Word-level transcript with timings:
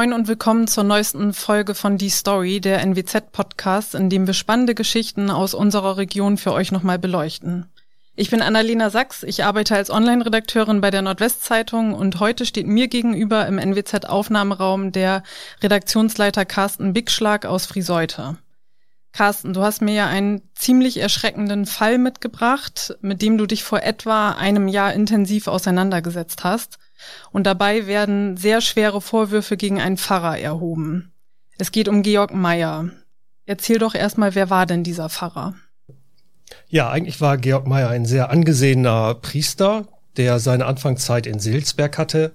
Moin 0.00 0.14
und 0.14 0.28
willkommen 0.28 0.66
zur 0.66 0.82
neuesten 0.84 1.34
Folge 1.34 1.74
von 1.74 1.98
Die 1.98 2.08
Story, 2.08 2.62
der 2.62 2.80
NWZ-Podcast, 2.80 3.94
in 3.94 4.08
dem 4.08 4.26
wir 4.26 4.32
spannende 4.32 4.74
Geschichten 4.74 5.28
aus 5.28 5.52
unserer 5.52 5.98
Region 5.98 6.38
für 6.38 6.54
euch 6.54 6.72
nochmal 6.72 6.98
beleuchten. 6.98 7.66
Ich 8.16 8.30
bin 8.30 8.40
Annalena 8.40 8.88
Sachs, 8.88 9.24
ich 9.24 9.44
arbeite 9.44 9.76
als 9.76 9.90
Online-Redakteurin 9.90 10.80
bei 10.80 10.90
der 10.90 11.02
Nordwestzeitung 11.02 11.92
und 11.92 12.18
heute 12.18 12.46
steht 12.46 12.66
mir 12.66 12.88
gegenüber 12.88 13.46
im 13.46 13.58
NWZ-Aufnahmeraum 13.58 14.90
der 14.90 15.22
Redaktionsleiter 15.62 16.46
Carsten 16.46 16.94
Bigschlag 16.94 17.44
aus 17.44 17.66
Friseute. 17.66 18.38
Carsten, 19.12 19.52
du 19.52 19.60
hast 19.60 19.82
mir 19.82 19.92
ja 19.92 20.06
einen 20.06 20.40
ziemlich 20.54 20.98
erschreckenden 20.98 21.66
Fall 21.66 21.98
mitgebracht, 21.98 22.96
mit 23.02 23.20
dem 23.20 23.36
du 23.36 23.44
dich 23.44 23.64
vor 23.64 23.82
etwa 23.82 24.30
einem 24.30 24.66
Jahr 24.66 24.94
intensiv 24.94 25.46
auseinandergesetzt 25.46 26.42
hast. 26.42 26.78
Und 27.32 27.44
dabei 27.44 27.86
werden 27.86 28.36
sehr 28.36 28.60
schwere 28.60 29.00
Vorwürfe 29.00 29.56
gegen 29.56 29.80
einen 29.80 29.96
Pfarrer 29.96 30.38
erhoben. 30.38 31.12
Es 31.58 31.72
geht 31.72 31.88
um 31.88 32.02
Georg 32.02 32.32
Meyer. 32.32 32.90
Erzähl 33.46 33.78
doch 33.78 33.94
erstmal, 33.94 34.34
wer 34.34 34.50
war 34.50 34.66
denn 34.66 34.84
dieser 34.84 35.08
Pfarrer? 35.08 35.54
Ja, 36.68 36.90
eigentlich 36.90 37.20
war 37.20 37.36
Georg 37.36 37.66
Meyer 37.66 37.90
ein 37.90 38.06
sehr 38.06 38.30
angesehener 38.30 39.14
Priester, 39.14 39.86
der 40.16 40.38
seine 40.38 40.66
Anfangszeit 40.66 41.26
in 41.26 41.38
Silsberg 41.38 41.98
hatte. 41.98 42.32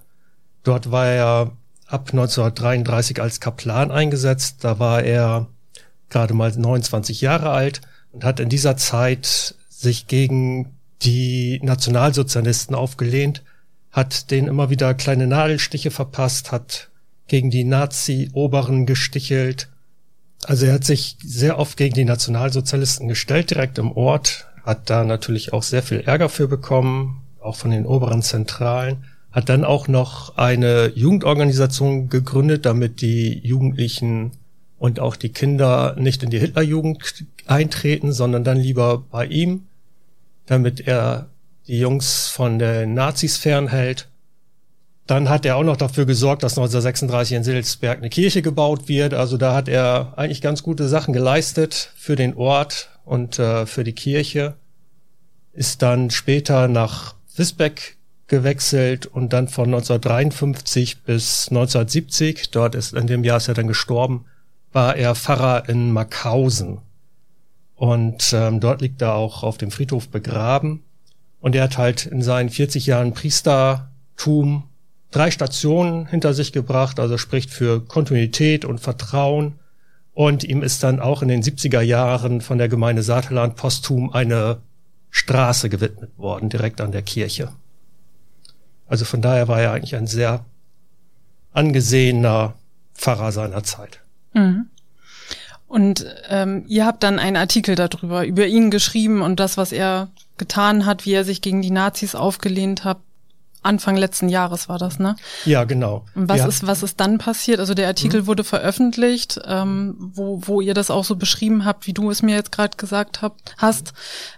Dort 0.63 0.91
war 0.91 1.07
er 1.07 1.52
ab 1.88 2.09
1933 2.12 3.21
als 3.21 3.40
Kaplan 3.40 3.91
eingesetzt. 3.91 4.63
Da 4.63 4.79
war 4.79 5.04
er 5.04 5.48
gerade 6.09 6.34
mal 6.34 6.52
29 6.52 7.21
Jahre 7.21 7.52
alt 7.52 7.82
und 8.12 8.23
hat 8.23 8.40
in 8.40 8.49
dieser 8.49 8.77
Zeit 8.77 9.55
sich 9.70 10.07
gegen 10.07 10.77
die 11.02 11.59
Nationalsozialisten 11.62 12.76
aufgelehnt, 12.76 13.43
hat 13.95 14.30
denen 14.30 14.49
immer 14.49 14.70
wieder 14.70 14.94
kleine 14.94 15.26
Nadelstiche 15.26 15.90
verpasst, 15.90 16.52
hat 16.52 16.90
gegen 17.30 17.49
die 17.49 17.63
Nazi-Oberen 17.63 18.85
gestichelt. 18.85 19.70
Also 20.43 20.65
er 20.65 20.74
hat 20.74 20.84
sich 20.84 21.15
sehr 21.24 21.57
oft 21.57 21.77
gegen 21.77 21.93
die 21.93 22.04
Nationalsozialisten 22.04 23.07
gestellt, 23.07 23.51
direkt 23.51 23.77
im 23.77 23.93
Ort, 23.93 24.48
hat 24.63 24.90
da 24.90 25.05
natürlich 25.05 25.54
auch 25.54 25.63
sehr 25.63 25.82
viel 25.82 26.01
Ärger 26.01 26.27
für 26.27 26.49
bekommen, 26.49 27.21
auch 27.40 27.55
von 27.55 27.71
den 27.71 27.85
oberen 27.85 28.21
Zentralen, 28.21 29.05
hat 29.32 29.48
dann 29.48 29.63
auch 29.63 29.88
noch 29.88 30.38
eine 30.38 30.91
Jugendorganisation 30.93 32.10
gegründet, 32.10 32.66
damit 32.66 32.99
die 32.99 33.40
Jugendlichen 33.48 34.32
und 34.77 34.99
auch 34.99 35.16
die 35.16 35.29
Kinder 35.29 35.96
nicht 35.98 36.21
in 36.21 36.32
die 36.32 36.40
Hitlerjugend 36.40 37.23
eintreten, 37.48 38.12
sondern 38.12 38.43
dann 38.43 38.57
lieber 38.57 39.05
bei 39.10 39.26
ihm, 39.26 39.68
damit 40.48 40.85
er 40.85 41.29
die 41.68 41.80
Jungs 41.80 42.27
von 42.27 42.60
den 42.60 42.94
Nazis 42.94 43.38
fernhält. 43.38 44.08
Dann 45.08 45.30
hat 45.30 45.46
er 45.46 45.58
auch 45.58 45.63
noch 45.63 45.77
dafür 45.77 46.05
gesorgt, 46.05 46.44
dass 46.44 46.54
1936 46.54 47.38
in 47.38 47.44
Silsberg 47.44 47.99
eine 47.99 48.10
Kirche 48.10 48.41
gebaut 48.41 48.88
wird. 48.88 49.13
Also 49.13 49.38
da 49.38 49.54
hat 49.54 49.68
er 49.68 50.13
eigentlich 50.18 50.41
ganz 50.41 50.63
gute 50.63 50.88
Sachen 50.88 51.13
geleistet 51.13 51.91
für 51.96 52.16
den 52.16 52.35
Ort 52.35 52.90
und 53.05 53.38
äh, 53.38 53.66
für 53.66 53.84
die 53.84 53.94
Kirche. 53.94 54.55
Ist 55.54 55.82
dann 55.82 56.10
später 56.10 56.68
nach 56.68 57.16
Wisbeck 57.35 57.98
gewechselt 58.27 59.05
und 59.05 59.34
dann 59.34 59.48
von 59.48 59.66
1953 59.66 61.04
bis 61.04 61.48
1970, 61.50 62.50
dort 62.50 62.74
ist 62.74 62.94
in 62.94 63.07
dem 63.07 63.24
Jahr 63.24 63.38
ist 63.38 63.48
er 63.48 63.54
dann 63.54 63.68
gestorben, 63.68 64.25
war 64.72 64.96
er 64.96 65.16
Pfarrer 65.16 65.69
in 65.69 65.91
Mackhausen. 65.91 66.79
Und 67.75 68.34
ähm, 68.34 68.59
dort 68.59 68.81
liegt 68.81 69.02
er 69.02 69.13
auch 69.13 69.44
auf 69.44 69.57
dem 69.57 69.69
Friedhof 69.69 70.09
begraben. 70.09 70.84
Und 71.46 71.53
er 71.53 71.66
hat 71.66 71.78
halt 71.78 72.07
in 72.07 72.24
seinen 72.24 72.50
40 72.50 72.88
Jahren 72.88 73.13
Priestertum 73.13 74.63
drei 75.12 75.29
Stationen 75.29 76.07
hinter 76.07 76.34
sich 76.34 76.51
gebracht, 76.51 77.00
also 77.00 77.19
spricht 77.19 77.51
für 77.51 77.85
Kontinuität 77.85 78.66
und 78.66 78.79
Vertrauen. 78.79 79.59
Und 80.16 80.44
ihm 80.44 80.63
ist 80.63 80.81
dann 80.81 81.00
auch 81.00 81.22
in 81.22 81.28
den 81.28 81.44
70er 81.44 81.81
Jahren 81.81 82.41
von 82.41 82.57
der 82.57 82.67
Gemeinde 82.67 83.03
Saterland 83.03 83.57
posthum 83.57 84.11
eine 84.11 84.57
Straße 85.11 85.69
gewidmet 85.69 86.17
worden, 86.17 86.50
direkt 86.50 86.81
an 86.81 86.91
der 86.91 87.03
Kirche. 87.03 87.50
Also 88.88 89.06
von 89.06 89.22
daher 89.22 89.47
war 89.47 89.62
er 89.62 89.73
eigentlich 89.73 89.95
ein 89.95 90.07
sehr 90.07 90.44
angesehener 91.53 92.56
Pfarrer 92.95 93.31
seiner 93.31 93.63
Zeit. 93.63 94.00
Mhm. 94.33 94.66
Und 95.67 96.07
ähm, 96.27 96.66
ihr 96.67 96.88
habt 96.88 97.03
dann 97.03 97.19
einen 97.19 97.38
Artikel 97.38 97.75
darüber, 97.75 98.25
über 98.25 98.47
ihn 98.47 98.72
geschrieben 98.72 99.22
und 99.22 99.39
das, 99.39 99.57
was 99.57 99.72
er 99.72 100.09
getan 100.38 100.85
hat, 100.85 101.06
wie 101.06 101.13
er 101.13 101.23
sich 101.23 101.41
gegen 101.41 101.62
die 101.62 101.72
Nazis 101.72 102.16
aufgelehnt 102.16 102.84
hat. 102.84 102.97
Anfang 103.62 103.97
letzten 103.97 104.29
Jahres 104.29 104.69
war 104.69 104.78
das, 104.78 105.00
ne? 105.00 105.16
Ja, 105.44 105.63
genau. 105.63 106.06
Und 106.13 106.29
was 106.29 106.38
ja. 106.38 106.47
ist, 106.47 106.68
was 106.68 106.84
ist 106.84 107.00
dann 107.00 107.18
passiert? 107.18 107.59
Also 107.59 107.73
der 107.73 107.88
Artikel 107.88 108.22
mhm. 108.22 108.28
wurde 108.28 108.44
veröffentlicht, 108.44 109.41
ähm, 109.44 109.95
wo, 109.97 110.40
wo 110.44 110.62
ihr 110.62 110.75
das 110.75 110.91
auch 110.91 111.03
so 111.03 111.16
beschrieben 111.16 111.66
habt, 111.66 111.88
wie 111.88 111.94
du 111.94 112.12
es 112.12 112.22
mir 112.22 112.35
jetzt 112.35 112.51
gerade 112.51 112.78
gesagt 112.78 113.24
habt, 113.24 113.56
hast, 113.57 113.94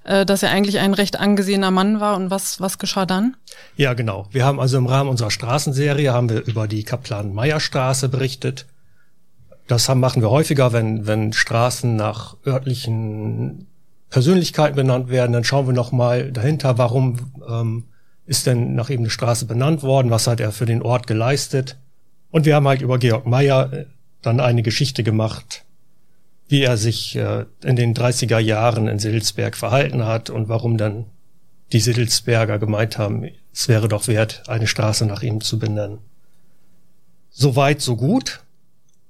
äh, 0.06 0.25
dass 0.25 0.44
er 0.44 0.52
eigentlich 0.52 0.80
ein 0.80 0.94
recht 0.94 1.19
angesehener 1.19 1.72
Mann 1.72 2.00
war. 2.00 2.16
Und 2.16 2.30
was, 2.30 2.62
was 2.62 2.78
geschah 2.78 3.06
dann? 3.06 3.36
Ja, 3.75 3.96
genau. 3.96 4.28
Wir 4.31 4.46
haben 4.46 4.62
also 4.62 4.78
im 4.78 4.86
Rahmen 4.86 5.09
unserer 5.09 5.31
Straßenserie 5.31 6.13
haben 6.13 6.30
wir 6.30 6.46
über 6.46 6.69
die 6.69 6.84
Kaplan-Meyer-Straße 6.84 8.07
berichtet 8.07 8.66
das 9.68 9.90
haben, 9.90 10.00
machen 10.00 10.22
wir 10.22 10.30
häufiger, 10.30 10.74
wenn, 10.74 11.07
wenn 11.07 11.34
Straßen 11.34 11.96
nach 11.96 12.38
örtlichen 12.46 13.68
Persönlichkeiten 14.09 14.75
benannt 14.75 15.09
werden, 15.09 15.34
dann 15.34 15.44
schauen 15.44 15.68
wir 15.68 15.73
nochmal 15.73 16.31
dahinter, 16.31 16.78
warum 16.78 17.31
ähm, 17.47 17.85
ist 18.25 18.45
denn 18.45 18.75
nach 18.75 18.90
ihm 18.90 19.01
eine 19.01 19.09
Straße 19.09 19.45
benannt 19.45 19.84
worden, 19.84 20.12
was 20.12 20.28
hat 20.28 20.40
er 20.40 20.51
für 20.51 20.66
den 20.66 20.81
Ort 20.81 21.07
geleistet. 21.07 21.78
Und 22.29 22.45
wir 22.45 22.56
haben 22.56 22.68
halt 22.68 22.81
über 22.81 22.97
Georg 23.00 23.25
Meyer 23.25 23.72
äh, 23.73 23.85
dann 24.22 24.40
eine 24.40 24.63
Geschichte 24.63 25.03
gemacht, 25.03 25.66
wie 26.47 26.62
er 26.62 26.78
sich 26.78 27.16
äh, 27.16 27.45
in 27.63 27.75
den 27.75 27.94
30er 27.94 28.40
Jahren 28.40 28.88
in 28.88 29.00
Siddelsberg 29.00 29.56
verhalten 29.56 30.06
hat 30.06 30.29
und 30.29 30.50
warum 30.50 30.78
dann 30.78 31.06
die 31.74 31.79
Siddelsberger 31.79 32.59
gemeint 32.59 32.97
haben, 32.97 33.29
es 33.53 33.68
wäre 33.68 33.88
doch 33.88 34.07
wert, 34.07 34.44
eine 34.47 34.68
Straße 34.68 35.06
nach 35.06 35.22
ihm 35.22 35.41
zu 35.41 35.59
benennen. 35.59 36.00
Soweit, 37.29 37.81
so 37.81 37.95
gut. 37.95 38.41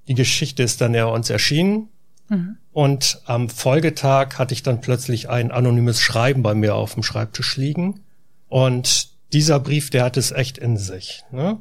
Die 0.07 0.15
Geschichte 0.15 0.63
ist 0.63 0.81
dann 0.81 0.93
ja 0.93 1.05
uns 1.05 1.29
erschienen. 1.29 1.89
Mhm. 2.29 2.57
Und 2.71 3.21
am 3.25 3.49
Folgetag 3.49 4.37
hatte 4.37 4.53
ich 4.53 4.63
dann 4.63 4.81
plötzlich 4.81 5.29
ein 5.29 5.51
anonymes 5.51 5.99
Schreiben 5.99 6.43
bei 6.43 6.53
mir 6.53 6.75
auf 6.75 6.93
dem 6.93 7.03
Schreibtisch 7.03 7.57
liegen. 7.57 8.01
Und 8.47 9.09
dieser 9.33 9.59
Brief, 9.59 9.89
der 9.89 10.03
hat 10.03 10.17
es 10.17 10.31
echt 10.31 10.57
in 10.57 10.77
sich. 10.77 11.23
Ne? 11.31 11.59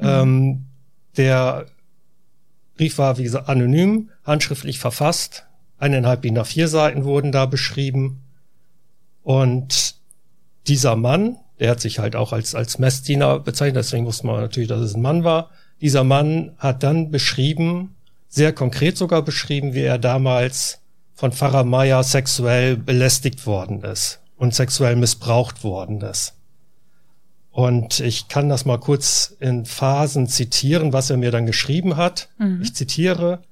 Mhm. 0.00 0.06
Ähm, 0.06 0.64
der 1.16 1.66
Brief 2.76 2.98
war, 2.98 3.18
wie 3.18 3.24
gesagt, 3.24 3.48
anonym, 3.48 4.10
handschriftlich 4.24 4.78
verfasst. 4.78 5.46
Eineinhalb 5.78 6.22
DIN 6.22 6.38
A4 6.38 6.66
Seiten 6.66 7.04
wurden 7.04 7.30
da 7.30 7.46
beschrieben. 7.46 8.22
Und 9.22 9.96
dieser 10.66 10.96
Mann, 10.96 11.36
der 11.60 11.70
hat 11.70 11.80
sich 11.80 11.98
halt 11.98 12.16
auch 12.16 12.32
als, 12.32 12.54
als 12.54 12.78
Messdiener 12.78 13.38
bezeichnet, 13.38 13.84
deswegen 13.84 14.06
wusste 14.06 14.26
man 14.26 14.40
natürlich, 14.40 14.68
dass 14.68 14.80
es 14.80 14.94
ein 14.94 15.02
Mann 15.02 15.24
war, 15.24 15.50
dieser 15.80 16.04
Mann 16.04 16.52
hat 16.58 16.82
dann 16.82 17.10
beschrieben, 17.10 17.93
sehr 18.34 18.52
konkret 18.52 18.96
sogar 18.96 19.22
beschrieben, 19.22 19.74
wie 19.74 19.82
er 19.82 19.98
damals 19.98 20.80
von 21.14 21.30
Pfarrer 21.30 21.64
Meyer 21.64 22.02
sexuell 22.02 22.76
belästigt 22.76 23.46
worden 23.46 23.82
ist 23.82 24.20
und 24.36 24.54
sexuell 24.54 24.96
missbraucht 24.96 25.62
worden 25.62 26.00
ist. 26.00 26.34
Und 27.52 28.00
ich 28.00 28.26
kann 28.26 28.48
das 28.48 28.64
mal 28.64 28.80
kurz 28.80 29.36
in 29.38 29.64
Phasen 29.64 30.26
zitieren, 30.26 30.92
was 30.92 31.10
er 31.10 31.16
mir 31.16 31.30
dann 31.30 31.46
geschrieben 31.46 31.96
hat. 31.96 32.28
Mhm. 32.38 32.60
Ich 32.62 32.74
zitiere, 32.74 33.42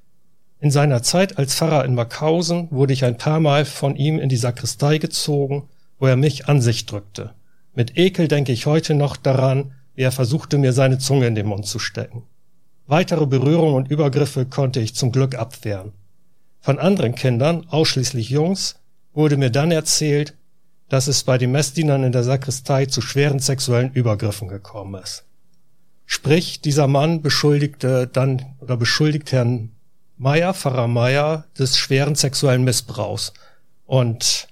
in 0.58 0.72
seiner 0.72 1.04
Zeit 1.04 1.38
als 1.38 1.54
Pfarrer 1.54 1.84
in 1.84 1.94
Mackhausen 1.94 2.66
wurde 2.72 2.92
ich 2.92 3.04
ein 3.04 3.16
paar 3.16 3.38
Mal 3.38 3.64
von 3.64 3.94
ihm 3.94 4.18
in 4.18 4.28
die 4.28 4.36
Sakristei 4.36 4.98
gezogen, 4.98 5.68
wo 6.00 6.06
er 6.06 6.16
mich 6.16 6.48
an 6.48 6.60
sich 6.60 6.86
drückte. 6.86 7.30
Mit 7.74 7.96
Ekel 7.96 8.26
denke 8.26 8.50
ich 8.50 8.66
heute 8.66 8.94
noch 8.94 9.16
daran, 9.16 9.74
wie 9.94 10.02
er 10.02 10.12
versuchte, 10.12 10.58
mir 10.58 10.72
seine 10.72 10.98
Zunge 10.98 11.28
in 11.28 11.36
den 11.36 11.46
Mund 11.46 11.66
zu 11.66 11.78
stecken. 11.78 12.24
Weitere 12.92 13.24
Berührungen 13.24 13.74
und 13.74 13.90
Übergriffe 13.90 14.44
konnte 14.44 14.78
ich 14.78 14.94
zum 14.94 15.12
Glück 15.12 15.34
abwehren. 15.34 15.92
Von 16.60 16.78
anderen 16.78 17.14
Kindern, 17.14 17.66
ausschließlich 17.70 18.28
Jungs, 18.28 18.80
wurde 19.14 19.38
mir 19.38 19.48
dann 19.48 19.70
erzählt, 19.70 20.36
dass 20.90 21.06
es 21.06 21.24
bei 21.24 21.38
den 21.38 21.52
Messdienern 21.52 22.04
in 22.04 22.12
der 22.12 22.22
Sakristei 22.22 22.84
zu 22.84 23.00
schweren 23.00 23.38
sexuellen 23.38 23.94
Übergriffen 23.94 24.48
gekommen 24.48 25.02
ist. 25.02 25.24
Sprich, 26.04 26.60
dieser 26.60 26.86
Mann 26.86 27.22
beschuldigte 27.22 28.08
dann 28.08 28.44
oder 28.60 28.76
beschuldigt 28.76 29.32
Herrn 29.32 29.70
Meier, 30.18 30.52
Pfarrer 30.52 30.86
Meier, 30.86 31.46
des 31.58 31.78
schweren 31.78 32.14
sexuellen 32.14 32.62
Missbrauchs. 32.62 33.32
Und 33.86 34.48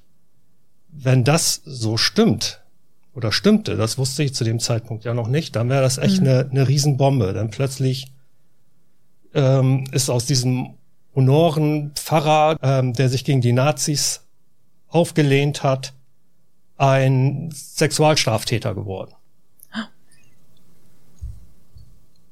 wenn 0.89 1.25
das 1.25 1.61
so 1.67 1.99
stimmt, 1.99 2.63
oder 3.13 3.33
stimmte, 3.33 3.77
das 3.77 3.99
wusste 3.99 4.23
ich 4.23 4.33
zu 4.33 4.45
dem 4.45 4.61
Zeitpunkt 4.61 5.05
ja 5.05 5.13
noch 5.13 5.29
nicht, 5.29 5.57
dann 5.57 5.69
wäre 5.69 5.83
das 5.83 5.99
echt 5.99 6.23
mhm. 6.23 6.29
eine, 6.29 6.49
eine 6.51 6.69
Riesenbombe. 6.69 7.35
Dann 7.35 7.51
plötzlich 7.51 8.11
ähm, 9.35 9.85
ist 9.93 10.11
aus 10.11 10.27
diesem 10.27 10.75
Honoren 11.15 11.93
Pfarrer, 11.95 12.57
ähm, 12.63 12.93
der 12.93 13.09
sich 13.09 13.25
gegen 13.25 13.41
die 13.41 13.53
Nazis 13.53 14.27
aufgelehnt 14.89 15.63
hat, 15.63 15.93
ein 16.77 17.51
Sexualstraftäter 17.53 18.75
geworden. 18.75 19.15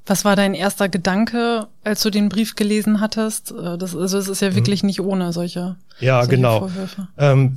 Was 0.09 0.25
war 0.25 0.37
dein 0.37 0.55
erster 0.55 0.89
Gedanke, 0.89 1.69
als 1.85 2.03
du 2.03 2.09
den 2.09 2.31
Brief 2.31 2.57
gelesen 2.57 3.01
hattest? 3.01 3.53
Äh, 3.53 3.77
das, 3.77 3.95
also 3.95 4.17
es 4.17 4.29
ist 4.29 4.41
ja 4.41 4.55
wirklich 4.55 4.83
mhm. 4.83 4.87
nicht 4.87 5.01
ohne 5.01 5.33
solche, 5.35 5.77
ja, 6.01 6.23
solche 6.23 6.37
genau. 6.37 6.61
Vorwürfe. 6.61 7.09
Ähm, 7.19 7.55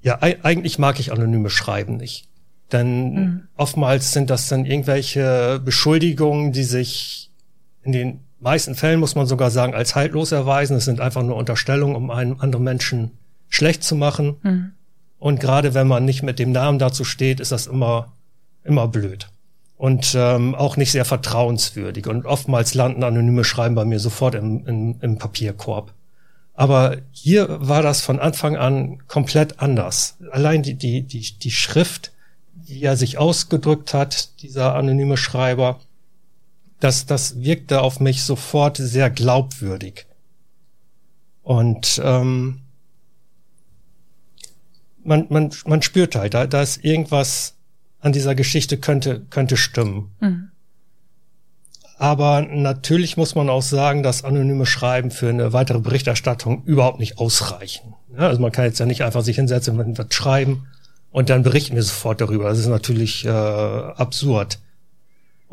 ja, 0.00 0.18
eigentlich 0.20 0.78
mag 0.78 0.98
ich 0.98 1.12
anonyme 1.12 1.50
Schreiben 1.50 1.98
nicht. 1.98 2.28
Denn 2.72 3.14
mhm. 3.14 3.48
oftmals 3.56 4.12
sind 4.12 4.30
das 4.30 4.48
dann 4.48 4.64
irgendwelche 4.64 5.60
Beschuldigungen, 5.62 6.52
die 6.52 6.64
sich 6.64 7.30
in 7.82 7.92
den 7.92 8.23
meisten 8.44 8.76
Fällen, 8.76 9.00
muss 9.00 9.16
man 9.16 9.26
sogar 9.26 9.50
sagen, 9.50 9.74
als 9.74 9.96
haltlos 9.96 10.30
erweisen. 10.30 10.76
Es 10.76 10.84
sind 10.84 11.00
einfach 11.00 11.22
nur 11.22 11.36
Unterstellungen, 11.36 11.96
um 11.96 12.10
einen 12.10 12.40
anderen 12.40 12.64
Menschen 12.64 13.10
schlecht 13.48 13.82
zu 13.82 13.96
machen. 13.96 14.36
Mhm. 14.42 14.72
Und 15.18 15.40
gerade 15.40 15.74
wenn 15.74 15.88
man 15.88 16.04
nicht 16.04 16.22
mit 16.22 16.38
dem 16.38 16.52
Namen 16.52 16.78
dazu 16.78 17.02
steht, 17.02 17.40
ist 17.40 17.50
das 17.50 17.66
immer, 17.66 18.12
immer 18.62 18.86
blöd 18.86 19.28
und 19.76 20.14
ähm, 20.16 20.54
auch 20.54 20.76
nicht 20.76 20.92
sehr 20.92 21.04
vertrauenswürdig. 21.04 22.06
Und 22.06 22.26
oftmals 22.26 22.74
landen 22.74 23.02
anonyme 23.02 23.44
Schreiben 23.44 23.74
bei 23.74 23.84
mir 23.84 23.98
sofort 23.98 24.34
im, 24.34 24.66
im, 24.66 24.96
im 25.00 25.18
Papierkorb. 25.18 25.92
Aber 26.54 26.98
hier 27.10 27.48
war 27.60 27.82
das 27.82 28.00
von 28.00 28.20
Anfang 28.20 28.56
an 28.56 28.98
komplett 29.08 29.60
anders. 29.60 30.16
Allein 30.30 30.62
die, 30.62 30.74
die, 30.74 31.02
die, 31.02 31.38
die 31.38 31.50
Schrift, 31.50 32.12
wie 32.54 32.82
er 32.82 32.96
sich 32.96 33.18
ausgedrückt 33.18 33.92
hat, 33.92 34.40
dieser 34.40 34.74
anonyme 34.74 35.16
Schreiber, 35.16 35.80
das, 36.84 37.06
das 37.06 37.40
wirkte 37.40 37.80
auf 37.80 37.98
mich 37.98 38.22
sofort 38.22 38.76
sehr 38.76 39.08
glaubwürdig. 39.08 40.06
Und 41.42 42.00
ähm, 42.04 42.60
man, 45.02 45.26
man, 45.30 45.50
man 45.64 45.82
spürt 45.82 46.14
halt, 46.14 46.34
da, 46.34 46.46
da 46.46 46.62
ist 46.62 46.84
irgendwas 46.84 47.54
an 48.00 48.12
dieser 48.12 48.34
Geschichte 48.34 48.76
könnte, 48.76 49.24
könnte 49.30 49.56
stimmen. 49.56 50.10
Mhm. 50.20 50.50
Aber 51.96 52.42
natürlich 52.42 53.16
muss 53.16 53.34
man 53.34 53.48
auch 53.48 53.62
sagen, 53.62 54.02
dass 54.02 54.24
anonyme 54.24 54.66
Schreiben 54.66 55.10
für 55.10 55.30
eine 55.30 55.52
weitere 55.54 55.78
Berichterstattung 55.78 56.64
überhaupt 56.64 56.98
nicht 56.98 57.18
ausreichen. 57.18 57.94
Ja, 58.12 58.28
also 58.28 58.42
man 58.42 58.52
kann 58.52 58.66
jetzt 58.66 58.78
ja 58.78 58.84
nicht 58.84 59.04
einfach 59.04 59.22
sich 59.22 59.36
hinsetzen 59.36 59.78
und 59.80 59.96
was 59.96 60.12
schreiben 60.12 60.66
und 61.12 61.30
dann 61.30 61.44
berichten 61.44 61.76
wir 61.76 61.82
sofort 61.82 62.20
darüber. 62.20 62.48
Das 62.48 62.58
ist 62.58 62.66
natürlich 62.66 63.24
äh, 63.24 63.30
absurd. 63.30 64.58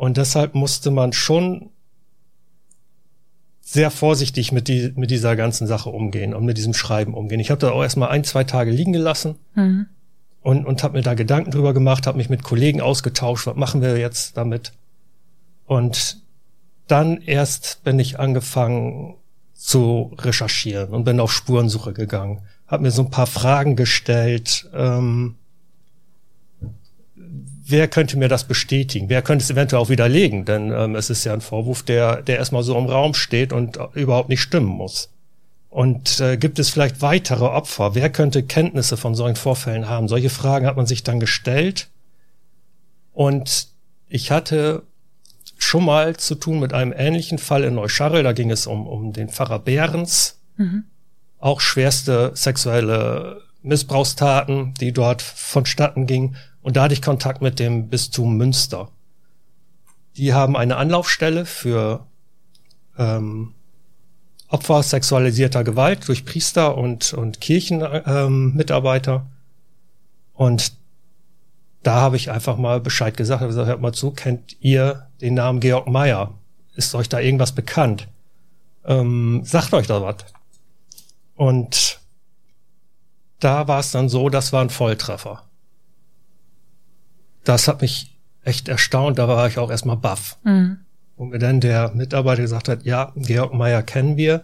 Und 0.02 0.16
deshalb 0.16 0.56
musste 0.56 0.90
man 0.90 1.12
schon 1.12 1.70
sehr 3.60 3.92
vorsichtig 3.92 4.50
mit, 4.50 4.66
die, 4.66 4.92
mit 4.96 5.12
dieser 5.12 5.36
ganzen 5.36 5.68
Sache 5.68 5.90
umgehen 5.90 6.34
und 6.34 6.44
mit 6.44 6.58
diesem 6.58 6.74
Schreiben 6.74 7.14
umgehen. 7.14 7.38
Ich 7.38 7.50
habe 7.50 7.60
da 7.60 7.70
auch 7.70 7.82
erstmal 7.82 8.08
ein, 8.08 8.24
zwei 8.24 8.42
Tage 8.42 8.72
liegen 8.72 8.92
gelassen. 8.92 9.36
Mhm 9.54 9.86
und, 10.42 10.66
und 10.66 10.82
habe 10.82 10.98
mir 10.98 11.02
da 11.02 11.14
Gedanken 11.14 11.52
drüber 11.52 11.72
gemacht, 11.72 12.06
habe 12.06 12.18
mich 12.18 12.28
mit 12.28 12.42
Kollegen 12.42 12.80
ausgetauscht, 12.80 13.46
was 13.46 13.56
machen 13.56 13.80
wir 13.80 13.96
jetzt 13.96 14.36
damit? 14.36 14.72
Und 15.66 16.20
dann 16.88 17.18
erst 17.18 17.84
bin 17.84 17.98
ich 17.98 18.18
angefangen 18.18 19.14
zu 19.54 20.14
recherchieren 20.18 20.90
und 20.90 21.04
bin 21.04 21.20
auf 21.20 21.32
Spurensuche 21.32 21.92
gegangen, 21.92 22.42
habe 22.66 22.82
mir 22.82 22.90
so 22.90 23.02
ein 23.02 23.10
paar 23.10 23.28
Fragen 23.28 23.76
gestellt. 23.76 24.68
Ähm, 24.74 25.36
wer 27.72 27.88
könnte 27.88 28.16
mir 28.16 28.28
das 28.28 28.44
bestätigen? 28.44 29.08
Wer 29.08 29.22
könnte 29.22 29.42
es 29.42 29.50
eventuell 29.50 29.82
auch 29.82 29.88
widerlegen? 29.88 30.44
Denn 30.44 30.70
ähm, 30.70 30.94
es 30.94 31.10
ist 31.10 31.24
ja 31.24 31.32
ein 31.32 31.40
Vorwurf, 31.40 31.82
der, 31.82 32.22
der 32.22 32.36
erstmal 32.36 32.62
so 32.62 32.78
im 32.78 32.86
Raum 32.86 33.14
steht 33.14 33.52
und 33.52 33.78
überhaupt 33.94 34.28
nicht 34.28 34.40
stimmen 34.40 34.66
muss. 34.66 35.10
Und 35.68 36.20
äh, 36.20 36.36
gibt 36.36 36.58
es 36.58 36.68
vielleicht 36.68 37.00
weitere 37.00 37.46
Opfer? 37.46 37.94
Wer 37.94 38.10
könnte 38.10 38.42
Kenntnisse 38.42 38.98
von 38.98 39.14
solchen 39.14 39.36
Vorfällen 39.36 39.88
haben? 39.88 40.06
Solche 40.06 40.28
Fragen 40.28 40.66
hat 40.66 40.76
man 40.76 40.86
sich 40.86 41.02
dann 41.02 41.18
gestellt. 41.18 41.88
Und 43.14 43.68
ich 44.08 44.30
hatte 44.30 44.82
schon 45.56 45.84
mal 45.84 46.16
zu 46.16 46.34
tun 46.34 46.60
mit 46.60 46.74
einem 46.74 46.92
ähnlichen 46.94 47.38
Fall 47.38 47.64
in 47.64 47.74
Neuscharrel. 47.74 48.22
Da 48.22 48.32
ging 48.32 48.50
es 48.50 48.66
um, 48.66 48.86
um 48.86 49.14
den 49.14 49.30
Pfarrer 49.30 49.60
Behrens. 49.60 50.38
Mhm. 50.58 50.84
Auch 51.38 51.60
schwerste 51.60 52.32
sexuelle 52.34 53.40
Missbrauchstaten, 53.62 54.74
die 54.74 54.92
dort 54.92 55.22
vonstatten 55.22 56.06
gingen. 56.06 56.36
Und 56.62 56.76
da 56.76 56.84
hatte 56.84 56.94
ich 56.94 57.02
Kontakt 57.02 57.42
mit 57.42 57.58
dem 57.58 57.88
Bistum 57.88 58.36
Münster. 58.36 58.88
Die 60.16 60.32
haben 60.32 60.56
eine 60.56 60.76
Anlaufstelle 60.76 61.44
für 61.44 62.06
ähm, 62.98 63.54
Opfer 64.48 64.82
sexualisierter 64.82 65.64
Gewalt 65.64 66.06
durch 66.08 66.24
Priester 66.24 66.76
und, 66.76 67.12
und 67.14 67.40
Kirchenmitarbeiter. 67.40 69.14
Ähm, 69.14 69.22
und 70.34 70.72
da 71.82 71.94
habe 71.94 72.16
ich 72.16 72.30
einfach 72.30 72.56
mal 72.56 72.80
Bescheid 72.80 73.16
gesagt, 73.16 73.40
habe 73.40 73.48
gesagt, 73.48 73.68
hört 73.68 73.80
mal 73.80 73.92
zu, 73.92 74.12
kennt 74.12 74.56
ihr 74.60 75.08
den 75.20 75.34
Namen 75.34 75.60
Georg 75.60 75.88
Meyer? 75.88 76.34
Ist 76.76 76.94
euch 76.94 77.08
da 77.08 77.18
irgendwas 77.18 77.52
bekannt? 77.52 78.08
Ähm, 78.84 79.42
sagt 79.44 79.72
euch 79.72 79.86
da 79.86 80.02
was. 80.02 80.16
Und 81.34 82.00
da 83.40 83.66
war 83.68 83.80
es 83.80 83.90
dann 83.90 84.08
so, 84.08 84.28
das 84.28 84.52
war 84.52 84.62
ein 84.62 84.70
Volltreffer. 84.70 85.42
Das 87.44 87.68
hat 87.68 87.80
mich 87.80 88.18
echt 88.42 88.68
erstaunt, 88.68 89.18
da 89.18 89.28
war 89.28 89.46
ich 89.46 89.58
auch 89.58 89.70
erstmal 89.70 89.96
baff. 89.96 90.38
Mhm 90.44 90.78
wo 91.22 91.26
mir 91.26 91.38
dann 91.38 91.60
der 91.60 91.92
Mitarbeiter 91.94 92.42
gesagt 92.42 92.68
hat, 92.68 92.84
ja, 92.84 93.12
Georg 93.14 93.54
Meyer 93.54 93.84
kennen 93.84 94.16
wir. 94.16 94.42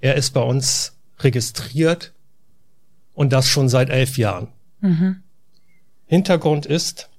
Er 0.00 0.14
ist 0.14 0.30
bei 0.30 0.40
uns 0.40 0.96
registriert 1.18 2.14
und 3.12 3.34
das 3.34 3.48
schon 3.48 3.68
seit 3.68 3.90
elf 3.90 4.16
Jahren. 4.16 4.48
Mhm. 4.80 5.22
Hintergrund 6.06 6.64
ist, 6.64 7.10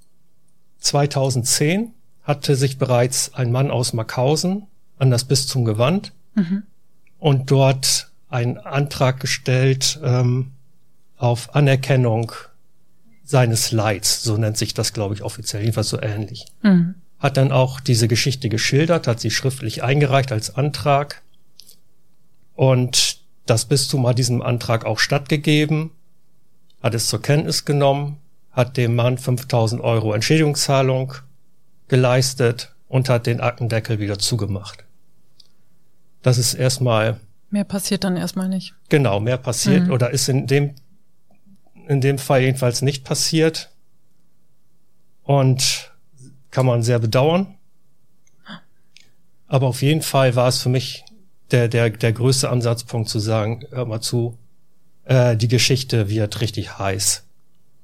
2010 0.80 1.94
hatte 2.24 2.56
sich 2.56 2.80
bereits 2.80 3.36
ein 3.36 3.52
Mann 3.52 3.70
aus 3.70 3.94
Mackhausen 3.94 4.66
an 4.98 5.12
das 5.12 5.26
Bistum 5.26 5.64
gewandt 5.64 6.14
mhm. 6.34 6.64
und 7.20 7.52
dort 7.52 8.12
einen 8.30 8.58
Antrag 8.58 9.20
gestellt 9.20 10.00
ähm, 10.04 10.54
auf 11.18 11.54
Anerkennung 11.54 12.32
seines 13.28 13.72
Leids, 13.72 14.24
so 14.24 14.38
nennt 14.38 14.58
sich 14.58 14.74
das, 14.74 14.94
glaube 14.94 15.14
ich, 15.14 15.22
offiziell, 15.22 15.62
jedenfalls 15.62 15.90
so 15.90 16.02
ähnlich. 16.02 16.46
Mhm 16.64 16.96
hat 17.20 17.38
dann 17.38 17.52
auch 17.52 17.80
diese 17.80 18.08
Geschichte 18.08 18.50
geschildert, 18.50 19.08
hat 19.08 19.20
sie 19.20 19.32
schriftlich 19.32 19.84
eingereicht 19.84 20.32
als 20.32 20.56
Antrag. 20.56 21.22
Und 22.56 23.20
das 23.46 23.66
Bistum 23.66 24.06
hat 24.08 24.18
diesem 24.18 24.42
Antrag 24.42 24.86
auch 24.86 25.00
stattgegeben, 25.00 25.92
hat 26.82 26.94
es 26.94 27.08
zur 27.08 27.22
Kenntnis 27.22 27.66
genommen, 27.66 28.18
hat 28.52 28.78
dem 28.78 28.96
Mann 28.96 29.18
5000 29.18 29.82
Euro 29.82 30.14
Entschädigungszahlung 30.14 31.14
geleistet 31.88 32.76
und 32.88 33.10
hat 33.10 33.26
den 33.26 33.42
Aktendeckel 33.42 34.00
wieder 34.00 34.20
zugemacht. 34.20 34.84
Das 36.22 36.38
ist 36.38 36.54
erstmal. 36.54 37.20
Mehr 37.50 37.64
passiert 37.64 38.04
dann 38.04 38.18
erstmal 38.18 38.50
nicht. 38.50 38.76
Genau, 38.90 39.20
mehr 39.20 39.38
passiert 39.38 39.88
mhm. 39.88 39.92
oder 39.92 40.12
ist 40.12 40.30
in 40.30 40.48
dem, 40.48 40.76
in 41.88 42.02
dem 42.02 42.18
Fall 42.18 42.42
jedenfalls 42.42 42.82
nicht 42.82 43.04
passiert. 43.04 43.70
Und 45.24 45.92
kann 46.52 46.66
man 46.66 46.84
sehr 46.84 47.00
bedauern. 47.00 47.56
Aber 49.48 49.68
auf 49.68 49.82
jeden 49.82 50.02
Fall 50.02 50.36
war 50.36 50.48
es 50.48 50.62
für 50.62 50.70
mich 50.70 51.06
der, 51.52 51.68
der, 51.68 51.90
der 51.90 52.12
größte 52.12 52.50
Ansatzpunkt 52.50 53.10
zu 53.10 53.20
sagen, 53.20 53.64
hör 53.72 53.86
mal 53.86 54.02
zu, 54.02 54.38
äh, 55.06 55.38
die 55.38 55.48
Geschichte 55.48 56.10
wird 56.10 56.42
richtig 56.42 56.78
heiß. 56.78 57.24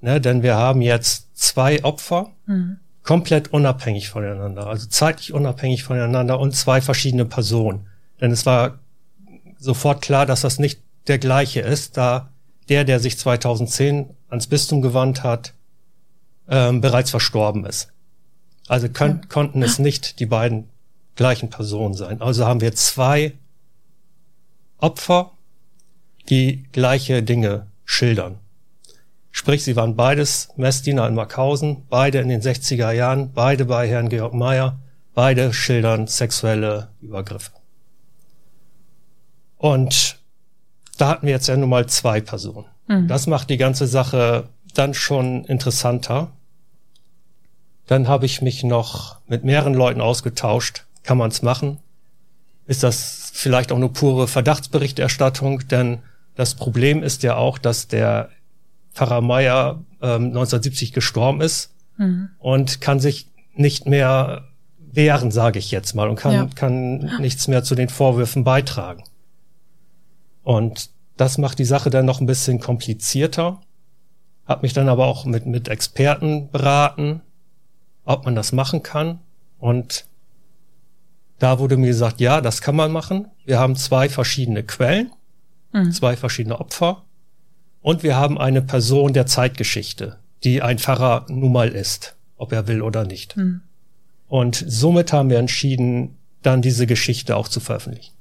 Ne? 0.01 0.19
Denn 0.19 0.43
wir 0.43 0.55
haben 0.55 0.81
jetzt 0.81 1.37
zwei 1.37 1.83
Opfer, 1.83 2.31
mhm. 2.45 2.79
komplett 3.03 3.53
unabhängig 3.53 4.09
voneinander, 4.09 4.67
also 4.67 4.87
zeitlich 4.87 5.33
unabhängig 5.33 5.83
voneinander 5.83 6.39
und 6.39 6.53
zwei 6.55 6.81
verschiedene 6.81 7.25
Personen. 7.25 7.87
Denn 8.19 8.31
es 8.31 8.45
war 8.45 8.79
sofort 9.57 10.01
klar, 10.01 10.25
dass 10.25 10.41
das 10.41 10.59
nicht 10.59 10.81
der 11.07 11.19
gleiche 11.19 11.61
ist, 11.61 11.95
da 11.95 12.32
der, 12.69 12.83
der 12.83 12.99
sich 12.99 13.17
2010 13.17 14.09
ans 14.29 14.47
Bistum 14.47 14.81
gewandt 14.81 15.23
hat, 15.23 15.53
ähm, 16.47 16.81
bereits 16.81 17.09
verstorben 17.09 17.65
ist. 17.65 17.89
Also 18.67 18.89
können, 18.89 19.21
ja. 19.21 19.27
konnten 19.27 19.61
es 19.61 19.79
nicht 19.79 20.19
die 20.19 20.25
beiden 20.25 20.69
gleichen 21.15 21.49
Personen 21.49 21.93
sein. 21.93 22.21
Also 22.21 22.45
haben 22.45 22.61
wir 22.61 22.73
zwei 22.73 23.33
Opfer, 24.77 25.31
die 26.29 26.63
gleiche 26.71 27.23
Dinge 27.23 27.67
schildern. 27.85 28.39
Sprich, 29.31 29.63
sie 29.63 29.75
waren 29.75 29.95
beides 29.95 30.49
Messdiener 30.57 31.07
in 31.07 31.15
Markhausen, 31.15 31.85
beide 31.89 32.19
in 32.19 32.29
den 32.29 32.41
60er 32.41 32.91
Jahren, 32.91 33.33
beide 33.33 33.65
bei 33.65 33.87
Herrn 33.87 34.09
Georg 34.09 34.33
Meyer, 34.33 34.79
beide 35.13 35.53
schildern 35.53 36.07
sexuelle 36.07 36.89
Übergriffe. 37.01 37.51
Und 39.57 40.19
da 40.97 41.09
hatten 41.09 41.25
wir 41.25 41.33
jetzt 41.33 41.47
ja 41.47 41.57
nun 41.57 41.69
mal 41.69 41.87
zwei 41.87 42.21
Personen. 42.21 42.65
Mhm. 42.87 43.07
Das 43.07 43.27
macht 43.27 43.49
die 43.49 43.57
ganze 43.57 43.87
Sache 43.87 44.49
dann 44.73 44.93
schon 44.93 45.45
interessanter, 45.45 46.31
dann 47.87 48.07
habe 48.07 48.25
ich 48.25 48.41
mich 48.41 48.63
noch 48.63 49.17
mit 49.27 49.43
mehreren 49.43 49.73
Leuten 49.73 50.01
ausgetauscht. 50.01 50.85
Kann 51.03 51.17
man 51.17 51.31
es 51.31 51.41
machen? 51.41 51.79
Ist 52.65 52.83
das 52.83 53.31
vielleicht 53.33 53.71
auch 53.71 53.77
nur 53.77 53.91
pure 53.91 54.27
Verdachtsberichterstattung? 54.27 55.67
Denn 55.67 55.99
das 56.35 56.55
Problem 56.55 57.03
ist 57.03 57.23
ja 57.23 57.35
auch, 57.35 57.57
dass 57.57 57.87
der 57.87 58.29
Pfarrer 58.93 59.21
Meier 59.21 59.83
ähm, 60.01 60.27
1970 60.27 60.93
gestorben 60.93 61.41
ist 61.41 61.71
mhm. 61.97 62.29
und 62.39 62.79
kann 62.79 62.99
sich 62.99 63.27
nicht 63.55 63.85
mehr 63.85 64.45
wehren, 64.77 65.31
sage 65.31 65.59
ich 65.59 65.71
jetzt 65.71 65.93
mal, 65.93 66.07
und 66.07 66.15
kann, 66.15 66.33
ja. 66.33 66.49
kann 66.55 67.17
nichts 67.19 67.47
mehr 67.47 67.63
zu 67.63 67.75
den 67.75 67.89
Vorwürfen 67.89 68.43
beitragen. 68.43 69.03
Und 70.43 70.89
das 71.17 71.37
macht 71.37 71.59
die 71.59 71.65
Sache 71.65 71.89
dann 71.89 72.05
noch 72.05 72.21
ein 72.21 72.25
bisschen 72.27 72.59
komplizierter. 72.59 73.61
Hab 74.45 74.61
mich 74.63 74.73
dann 74.73 74.89
aber 74.89 75.05
auch 75.05 75.25
mit, 75.25 75.45
mit 75.45 75.69
Experten 75.69 76.49
beraten, 76.51 77.21
ob 78.05 78.25
man 78.25 78.35
das 78.35 78.51
machen 78.51 78.83
kann. 78.83 79.19
Und 79.59 80.05
da 81.39 81.59
wurde 81.59 81.77
mir 81.77 81.87
gesagt, 81.87 82.19
ja, 82.19 82.41
das 82.41 82.61
kann 82.61 82.75
man 82.75 82.91
machen. 82.91 83.27
Wir 83.45 83.59
haben 83.59 83.75
zwei 83.75 84.09
verschiedene 84.09 84.63
Quellen, 84.63 85.11
mhm. 85.71 85.91
zwei 85.91 86.15
verschiedene 86.15 86.59
Opfer. 86.59 87.03
Und 87.81 88.03
wir 88.03 88.15
haben 88.15 88.37
eine 88.37 88.61
Person 88.61 89.13
der 89.13 89.25
Zeitgeschichte, 89.25 90.17
die 90.43 90.61
ein 90.61 90.79
Pfarrer 90.79 91.25
nun 91.29 91.51
mal 91.51 91.69
ist, 91.69 92.15
ob 92.37 92.51
er 92.53 92.67
will 92.67 92.81
oder 92.81 93.05
nicht. 93.05 93.37
Mhm. 93.37 93.61
Und 94.27 94.63
somit 94.67 95.13
haben 95.13 95.29
wir 95.29 95.37
entschieden, 95.37 96.17
dann 96.41 96.61
diese 96.61 96.87
Geschichte 96.87 97.35
auch 97.35 97.47
zu 97.47 97.59
veröffentlichen. 97.59 98.13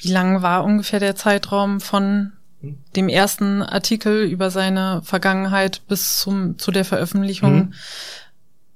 Wie 0.00 0.12
lang 0.12 0.42
war 0.42 0.64
ungefähr 0.64 1.00
der 1.00 1.16
Zeitraum 1.16 1.80
von 1.80 2.32
hm? 2.60 2.78
dem 2.96 3.08
ersten 3.08 3.62
Artikel 3.62 4.24
über 4.24 4.50
seine 4.50 5.02
Vergangenheit 5.04 5.82
bis 5.88 6.18
zum 6.18 6.58
zu 6.58 6.70
der 6.70 6.84
Veröffentlichung? 6.84 7.54
Mhm. 7.54 7.74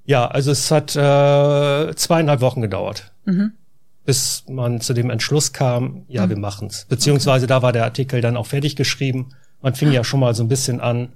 Ja, 0.07 0.27
also 0.27 0.51
es 0.51 0.71
hat 0.71 0.95
äh, 0.97 1.95
zweieinhalb 1.95 2.41
Wochen 2.43 2.61
gedauert, 2.61 3.13
mhm. 3.25 3.53
bis 4.05 4.45
man 4.49 4.81
zu 4.81 4.93
dem 4.93 5.09
Entschluss 5.09 5.53
kam, 5.53 6.05
ja, 6.09 6.27
mhm. 6.27 6.31
wir 6.31 6.39
machen's. 6.39 6.87
Beziehungsweise 6.89 7.45
okay. 7.45 7.55
da 7.55 7.63
war 7.63 7.73
der 7.73 7.85
Artikel 7.85 8.21
dann 8.21 8.37
auch 8.37 8.47
fertig 8.47 8.77
geschrieben. 8.77 9.31
Man 9.63 9.75
fing 9.75 9.93
ja 9.93 10.05
schon 10.05 10.21
mal 10.21 10.35
so 10.35 10.45
ein 10.45 10.49
bisschen 10.49 10.81
an, 10.81 11.13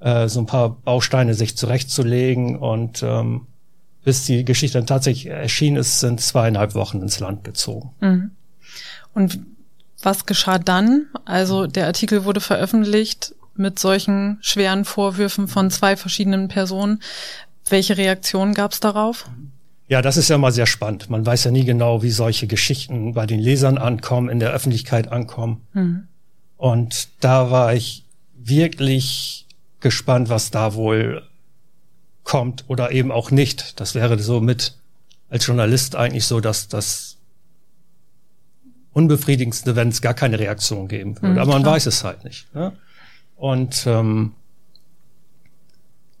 äh, 0.00 0.26
so 0.26 0.40
ein 0.40 0.46
paar 0.46 0.70
Bausteine 0.70 1.34
sich 1.34 1.56
zurechtzulegen 1.56 2.56
und 2.56 3.04
ähm, 3.04 3.46
bis 4.02 4.24
die 4.26 4.44
Geschichte 4.44 4.78
dann 4.78 4.86
tatsächlich 4.86 5.26
erschienen 5.26 5.76
ist, 5.76 6.00
sind 6.00 6.20
zweieinhalb 6.20 6.74
Wochen 6.74 7.00
ins 7.00 7.20
Land 7.20 7.44
gezogen. 7.44 7.90
Und 9.14 9.40
was 10.02 10.26
geschah 10.26 10.58
dann? 10.58 11.06
Also 11.24 11.66
der 11.66 11.86
Artikel 11.86 12.24
wurde 12.24 12.40
veröffentlicht 12.40 13.34
mit 13.56 13.78
solchen 13.78 14.38
schweren 14.40 14.84
Vorwürfen 14.84 15.48
von 15.48 15.70
zwei 15.70 15.96
verschiedenen 15.96 16.48
Personen. 16.48 17.00
Welche 17.68 17.96
Reaktionen 17.96 18.52
gab 18.54 18.72
es 18.72 18.80
darauf? 18.80 19.30
Ja, 19.88 20.02
das 20.02 20.16
ist 20.16 20.28
ja 20.28 20.38
mal 20.38 20.52
sehr 20.52 20.66
spannend. 20.66 21.10
Man 21.10 21.24
weiß 21.24 21.44
ja 21.44 21.50
nie 21.50 21.64
genau, 21.64 22.02
wie 22.02 22.10
solche 22.10 22.46
Geschichten 22.46 23.14
bei 23.14 23.26
den 23.26 23.38
Lesern 23.38 23.78
ankommen, 23.78 24.28
in 24.28 24.40
der 24.40 24.50
Öffentlichkeit 24.50 25.12
ankommen. 25.12 25.60
Mhm. 25.72 26.08
Und 26.56 27.08
da 27.20 27.50
war 27.50 27.74
ich 27.74 28.04
wirklich 28.34 29.46
gespannt, 29.80 30.30
was 30.30 30.50
da 30.50 30.74
wohl 30.74 31.22
kommt 32.22 32.64
oder 32.68 32.90
eben 32.90 33.12
auch 33.12 33.30
nicht. 33.30 33.78
Das 33.80 33.94
wäre 33.94 34.18
so 34.18 34.40
mit 34.40 34.74
als 35.28 35.46
Journalist 35.46 35.96
eigentlich 35.96 36.24
so, 36.24 36.40
dass 36.40 36.68
das 36.68 37.18
unbefriedigendste, 38.94 39.76
wenn 39.76 39.88
es 39.88 40.00
gar 40.00 40.14
keine 40.14 40.38
Reaktion 40.38 40.88
geben 40.88 41.16
würde. 41.16 41.34
Mhm, 41.34 41.38
Aber 41.38 41.52
man 41.52 41.62
klar. 41.62 41.74
weiß 41.74 41.86
es 41.86 42.02
halt 42.04 42.24
nicht. 42.24 42.52
Ne? 42.54 42.72
Und 43.36 43.84
ähm, 43.86 44.32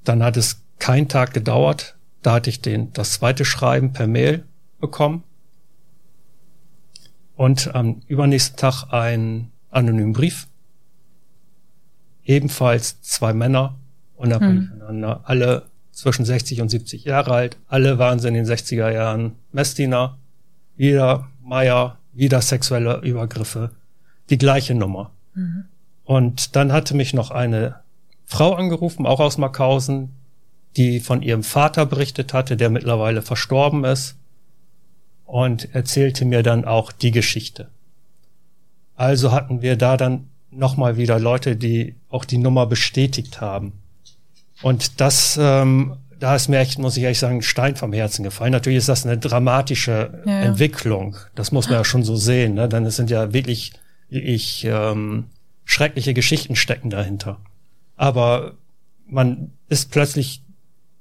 dann 0.02 0.22
hat 0.22 0.36
es 0.36 0.60
keinen 0.78 1.08
Tag 1.08 1.32
gedauert. 1.32 1.96
Da 2.22 2.34
hatte 2.34 2.50
ich 2.50 2.60
den, 2.60 2.92
das 2.92 3.12
zweite 3.14 3.44
Schreiben 3.44 3.92
per 3.92 4.06
Mail 4.06 4.44
bekommen. 4.80 5.22
Und 7.36 7.74
am 7.74 8.02
übernächsten 8.06 8.56
Tag 8.56 8.92
einen 8.92 9.50
anonymen 9.70 10.12
Brief. 10.12 10.46
Ebenfalls 12.24 13.00
zwei 13.02 13.32
Männer, 13.32 13.76
unabhängig 14.16 14.62
mhm. 14.62 14.68
voneinander, 14.68 15.20
alle 15.24 15.66
zwischen 15.92 16.24
60 16.24 16.60
und 16.60 16.68
70 16.68 17.04
Jahre 17.04 17.32
alt. 17.32 17.56
Alle 17.68 17.98
waren 17.98 18.18
sie 18.18 18.28
in 18.28 18.34
den 18.34 18.46
60er 18.46 18.90
Jahren 18.90 19.32
Messdiener. 19.52 20.18
Wieder 20.76 21.28
Meier, 21.42 21.98
wieder 22.14 22.40
sexuelle 22.40 23.00
Übergriffe. 23.00 23.70
Die 24.30 24.38
gleiche 24.38 24.74
Nummer. 24.74 25.10
Mhm. 25.34 25.64
Und 26.04 26.56
dann 26.56 26.72
hatte 26.72 26.94
mich 26.94 27.14
noch 27.14 27.30
eine 27.30 27.76
Frau 28.26 28.54
angerufen, 28.54 29.06
auch 29.06 29.20
aus 29.20 29.38
Markhausen, 29.38 30.10
die 30.76 31.00
von 31.00 31.22
ihrem 31.22 31.42
Vater 31.42 31.86
berichtet 31.86 32.32
hatte, 32.32 32.56
der 32.56 32.70
mittlerweile 32.70 33.22
verstorben 33.22 33.84
ist 33.84 34.16
und 35.24 35.74
erzählte 35.74 36.24
mir 36.24 36.42
dann 36.42 36.64
auch 36.64 36.92
die 36.92 37.10
Geschichte. 37.10 37.68
Also 38.96 39.32
hatten 39.32 39.62
wir 39.62 39.76
da 39.76 39.96
dann 39.96 40.28
nochmal 40.50 40.96
wieder 40.96 41.18
Leute, 41.18 41.56
die 41.56 41.94
auch 42.08 42.24
die 42.24 42.38
Nummer 42.38 42.66
bestätigt 42.66 43.40
haben. 43.40 43.72
Und 44.62 45.00
das, 45.00 45.38
ähm, 45.40 45.96
da 46.24 46.34
ist 46.34 46.48
mir 46.48 46.58
echt, 46.58 46.78
muss 46.78 46.96
ich 46.96 47.02
ehrlich 47.02 47.18
sagen, 47.18 47.42
Stein 47.42 47.76
vom 47.76 47.92
Herzen 47.92 48.22
gefallen. 48.22 48.50
Natürlich 48.50 48.78
ist 48.78 48.88
das 48.88 49.04
eine 49.04 49.18
dramatische 49.18 50.22
ja, 50.24 50.32
ja. 50.32 50.40
Entwicklung. 50.40 51.16
Das 51.34 51.52
muss 51.52 51.68
man 51.68 51.74
ja 51.74 51.84
schon 51.84 52.02
so 52.02 52.16
sehen. 52.16 52.54
Ne? 52.54 52.66
Dann 52.66 52.88
sind 52.88 53.10
ja 53.10 53.34
wirklich, 53.34 53.74
ich, 54.08 54.64
ähm, 54.64 55.26
schreckliche 55.66 56.14
Geschichten 56.14 56.56
stecken 56.56 56.88
dahinter. 56.88 57.40
Aber 57.96 58.54
man 59.06 59.50
ist 59.68 59.90
plötzlich 59.90 60.42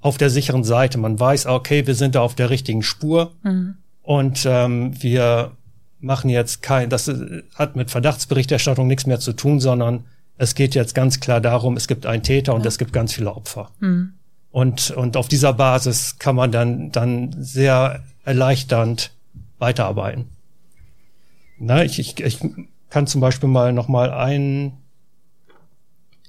auf 0.01 0.17
der 0.17 0.29
sicheren 0.29 0.65
Seite. 0.65 0.97
Man 0.97 1.17
weiß, 1.17 1.45
okay, 1.45 1.87
wir 1.87 1.95
sind 1.95 2.15
da 2.15 2.19
auf 2.19 2.35
der 2.35 2.49
richtigen 2.49 2.83
Spur 2.83 3.31
mhm. 3.43 3.75
und 4.01 4.45
ähm, 4.45 5.01
wir 5.01 5.53
machen 6.01 6.29
jetzt 6.29 6.61
kein, 6.61 6.89
das 6.89 7.09
hat 7.55 7.77
mit 7.77 7.91
Verdachtsberichterstattung 7.91 8.87
nichts 8.87 9.05
mehr 9.05 9.21
zu 9.21 9.31
tun, 9.31 9.61
sondern 9.61 10.03
es 10.37 10.53
geht 10.53 10.75
jetzt 10.75 10.93
ganz 10.93 11.21
klar 11.21 11.39
darum, 11.39 11.77
es 11.77 11.87
gibt 11.87 12.05
einen 12.05 12.23
Täter 12.23 12.53
und 12.53 12.63
ja. 12.63 12.67
es 12.67 12.77
gibt 12.77 12.91
ganz 12.91 13.13
viele 13.13 13.33
Opfer. 13.33 13.71
Mhm. 13.79 14.15
Und, 14.53 14.91
und 14.91 15.17
auf 15.17 15.27
dieser 15.27 15.51
Basis 15.51 16.19
kann 16.19 16.35
man 16.35 16.51
dann, 16.51 16.91
dann 16.91 17.35
sehr 17.39 18.03
erleichternd 18.23 19.09
weiterarbeiten. 19.57 20.29
Na, 21.57 21.83
ich, 21.83 21.97
ich, 21.97 22.19
ich 22.19 22.39
kann 22.91 23.07
zum 23.07 23.19
Beispiel 23.19 23.49
mal 23.49 23.73
nochmal 23.73 24.11
einen, 24.11 24.73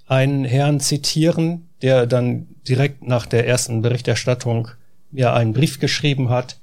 einen 0.06 0.46
Herrn 0.46 0.80
zitieren, 0.80 1.68
der 1.82 2.06
dann 2.06 2.46
direkt 2.66 3.06
nach 3.06 3.26
der 3.26 3.46
ersten 3.46 3.82
Berichterstattung 3.82 4.68
mir 5.10 5.34
einen 5.34 5.52
Brief 5.52 5.78
geschrieben 5.78 6.30
hat, 6.30 6.56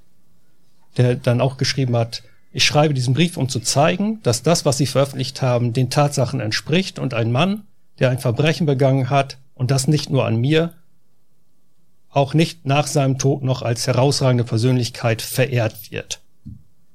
der 0.98 1.13
dann 1.13 1.41
auch 1.41 1.58
geschrieben 1.58 1.96
hat, 1.96 2.24
ich 2.51 2.63
schreibe 2.65 2.96
diesen 2.96 3.13
Brief, 3.13 3.38
um 3.38 3.50
zu 3.50 3.60
zeigen, 3.60 4.20
dass 4.24 4.41
das, 4.41 4.65
was 4.65 4.80
Sie 4.80 4.88
veröffentlicht 4.88 5.44
haben, 5.44 5.74
den 5.74 5.91
Tatsachen 5.91 6.39
entspricht 6.39 6.98
und 6.98 7.13
ein 7.13 7.32
Mann, 7.32 7.65
der 8.00 8.10
ein 8.10 8.18
Verbrechen 8.18 8.65
begangen 8.65 9.12
hat, 9.12 9.38
und 9.53 9.70
das 9.70 9.88
nicht 9.88 10.10
nur 10.10 10.25
an 10.25 10.38
mir, 10.38 10.74
auch 12.12 12.34
nicht 12.34 12.65
nach 12.65 12.88
seinem 12.88 13.18
Tod 13.18 13.41
noch 13.41 13.62
als 13.62 13.88
herausragende 13.88 14.44
Persönlichkeit 14.44 15.22
verehrt 15.22 15.91
wird. 15.91 16.20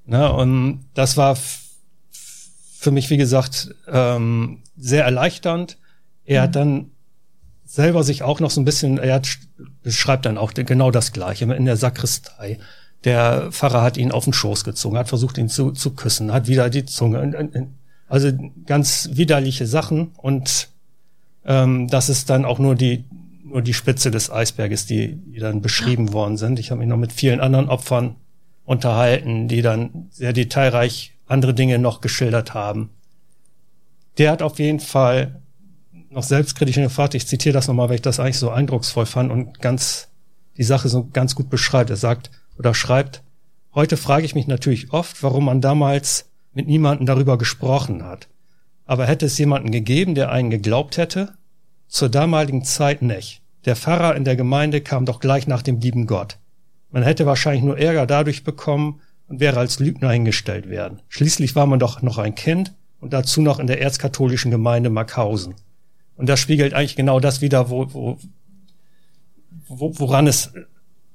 Na, 0.05 0.29
und 0.29 0.85
das 0.95 1.17
war 1.17 1.37
für 2.79 2.91
mich, 2.91 3.11
wie 3.11 3.17
gesagt, 3.17 3.75
ähm, 3.89 4.63
sehr 4.77 5.05
erleichternd. 5.05 5.79
Er 6.25 6.41
mhm. 6.41 6.45
hat 6.45 6.57
dann 6.57 6.91
selber 7.65 8.05
sich 8.05 8.23
auch 8.23 8.41
noch 8.41 8.51
so 8.51 8.61
ein 8.61 8.65
bisschen, 8.65 8.99
er 8.99 9.15
hat, 9.15 9.39
beschreibt 9.83 10.27
dann 10.27 10.39
auch 10.39 10.55
genau 10.55 10.91
das 10.91 11.13
Gleiche 11.13 11.45
in 11.53 11.65
der 11.65 11.77
Sakristei. 11.77 12.59
Der 13.05 13.51
Pfarrer 13.51 13.83
hat 13.83 13.97
ihn 13.97 14.13
auf 14.13 14.25
den 14.25 14.33
Schoß 14.33 14.65
gezogen, 14.65 14.99
hat 14.99 15.09
versucht, 15.09 15.39
ihn 15.39 15.49
zu, 15.49 15.73
zu 15.73 15.95
küssen, 15.95 16.33
hat 16.33 16.47
wieder 16.47 16.71
die 16.71 16.85
Zunge. 16.85 17.51
Also 18.09 18.31
ganz 18.67 19.11
widerliche 19.13 19.67
Sachen 19.67 20.13
und 20.17 20.69
ähm, 21.45 21.89
das 21.89 22.09
ist 22.09 22.31
dann 22.31 22.45
auch 22.45 22.59
nur 22.59 22.75
die 22.75 23.05
nur 23.47 23.63
die 23.63 23.75
Spitze 23.75 24.11
des 24.11 24.31
Eisberges, 24.31 24.87
die, 24.87 25.17
die 25.17 25.39
dann 25.39 25.63
beschrieben 25.63 26.13
worden 26.13 26.37
sind. 26.37 26.59
Ich 26.59 26.71
habe 26.71 26.81
mich 26.81 26.89
noch 26.89 26.97
mit 26.97 27.13
vielen 27.13 27.41
anderen 27.41 27.69
Opfern 27.69 28.17
unterhalten, 28.65 29.49
die 29.49 29.63
dann 29.63 30.09
sehr 30.11 30.33
detailreich 30.33 31.15
andere 31.27 31.55
Dinge 31.55 31.79
noch 31.79 32.01
geschildert 32.01 32.55
haben. 32.55 32.91
Der 34.19 34.31
hat 34.31 34.43
auf 34.43 34.59
jeden 34.59 34.81
Fall 34.81 35.41
noch 36.11 36.23
selbstkritisch 36.23 36.77
gefragt, 36.77 37.15
ich 37.15 37.27
zitiere 37.27 37.53
das 37.53 37.69
nochmal, 37.69 37.89
weil 37.89 37.97
ich 37.97 38.03
das 38.03 38.19
eigentlich 38.19 38.39
so 38.39 38.51
eindrucksvoll 38.51 39.07
fand 39.07 39.31
und 39.31 39.61
ganz 39.61 40.09
die 40.57 40.65
Sache 40.65 40.89
so 40.89 41.09
ganz 41.13 41.35
gut 41.35 41.51
beschreibt. 41.51 41.91
Er 41.91 41.97
sagt, 41.97 42.31
oder 42.59 42.75
schreibt, 42.75 43.23
heute 43.75 43.97
frage 43.97 44.25
ich 44.25 44.35
mich 44.35 44.47
natürlich 44.47 44.93
oft, 44.93 45.23
warum 45.23 45.45
man 45.45 45.61
damals 45.61 46.31
mit 46.55 46.67
niemandem 46.67 47.07
darüber 47.07 47.37
gesprochen 47.37 48.03
hat. 48.03 48.29
Aber 48.87 49.07
hätte 49.07 49.27
es 49.27 49.37
jemanden 49.37 49.71
gegeben, 49.71 50.15
der 50.15 50.31
einen 50.31 50.51
geglaubt 50.51 50.97
hätte? 50.97 51.36
Zur 51.89 52.09
damaligen 52.09 52.65
Zeit 52.65 53.03
nicht. 53.03 53.43
Der 53.65 53.77
Pfarrer 53.77 54.17
in 54.17 54.25
der 54.25 54.37
Gemeinde 54.37 54.81
kam 54.81 55.07
doch 55.07 55.21
gleich 55.21 55.47
nach 55.47 55.63
dem 55.63 55.81
lieben 55.81 56.07
Gott. 56.07 56.39
Man 56.91 57.03
hätte 57.03 57.27
wahrscheinlich 57.27 57.65
nur 57.65 57.79
Ärger 57.79 58.07
dadurch 58.07 58.45
bekommen 58.45 59.01
und 59.29 59.41
wäre 59.41 59.59
als 59.59 59.81
Lügner 59.81 60.11
hingestellt 60.11 60.69
werden. 60.69 61.03
Schließlich 61.09 61.57
war 61.57 61.67
man 61.67 61.79
doch 61.79 62.03
noch 62.03 62.19
ein 62.19 62.35
Kind 62.35 62.75
und 63.01 63.13
dazu 63.13 63.43
noch 63.43 63.59
in 63.59 63.67
der 63.67 63.81
erzkatholischen 63.83 64.51
Gemeinde 64.51 64.91
Markhausen. 64.91 65.55
Und 66.17 66.29
das 66.29 66.41
spiegelt 66.41 66.75
eigentlich 66.75 66.97
genau 66.97 67.21
das 67.21 67.41
wieder, 67.41 67.69
wo, 67.69 67.89
wo, 67.93 68.19
woran 69.99 70.27
es 70.27 70.53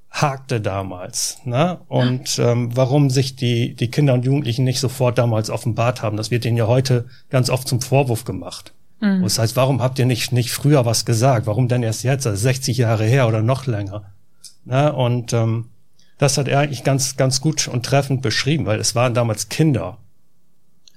hakte 0.09 0.59
damals. 0.59 1.39
Ne? 1.45 1.79
Und 1.87 2.37
ähm, 2.37 2.75
warum 2.75 3.09
sich 3.09 3.35
die, 3.35 3.75
die 3.75 3.89
Kinder 3.89 4.13
und 4.13 4.25
Jugendlichen 4.25 4.65
nicht 4.65 4.79
sofort 4.79 5.17
damals 5.17 5.49
offenbart 5.49 6.01
haben, 6.01 6.17
das 6.17 6.31
wird 6.31 6.45
ihnen 6.45 6.57
ja 6.57 6.67
heute 6.67 7.07
ganz 7.29 7.49
oft 7.49 7.67
zum 7.67 7.81
Vorwurf 7.81 8.25
gemacht. 8.25 8.73
Mhm. 9.01 9.23
Das 9.23 9.37
heißt, 9.37 9.55
warum 9.55 9.81
habt 9.81 9.99
ihr 9.99 10.05
nicht, 10.05 10.31
nicht 10.31 10.51
früher 10.51 10.85
was 10.85 11.05
gesagt? 11.05 11.47
Warum 11.47 11.67
denn 11.67 11.83
erst 11.83 12.03
jetzt, 12.03 12.25
also 12.25 12.41
60 12.41 12.77
Jahre 12.77 13.03
her 13.03 13.27
oder 13.27 13.41
noch 13.41 13.65
länger? 13.65 14.13
Ne? 14.63 14.93
Und 14.93 15.33
ähm, 15.33 15.69
das 16.17 16.37
hat 16.37 16.47
er 16.47 16.59
eigentlich 16.59 16.83
ganz, 16.83 17.17
ganz 17.17 17.41
gut 17.41 17.67
und 17.67 17.85
treffend 17.85 18.21
beschrieben, 18.21 18.65
weil 18.65 18.79
es 18.79 18.95
waren 18.95 19.13
damals 19.13 19.49
Kinder. 19.49 19.97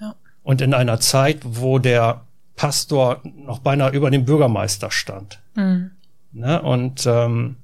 Ja. 0.01 0.15
Und 0.43 0.61
in 0.61 0.75
einer 0.75 1.01
Zeit, 1.01 1.41
wo 1.45 1.79
der 1.79 2.27
Pastor 2.57 3.23
noch 3.25 3.59
beinahe 3.61 3.91
über 3.91 4.11
dem 4.11 4.27
Bürgermeister 4.27 4.91
stand. 4.91 5.41
Mhm. 5.55 5.91
Ne? 6.33 6.61
Und 6.61 7.07
ähm, 7.07 7.57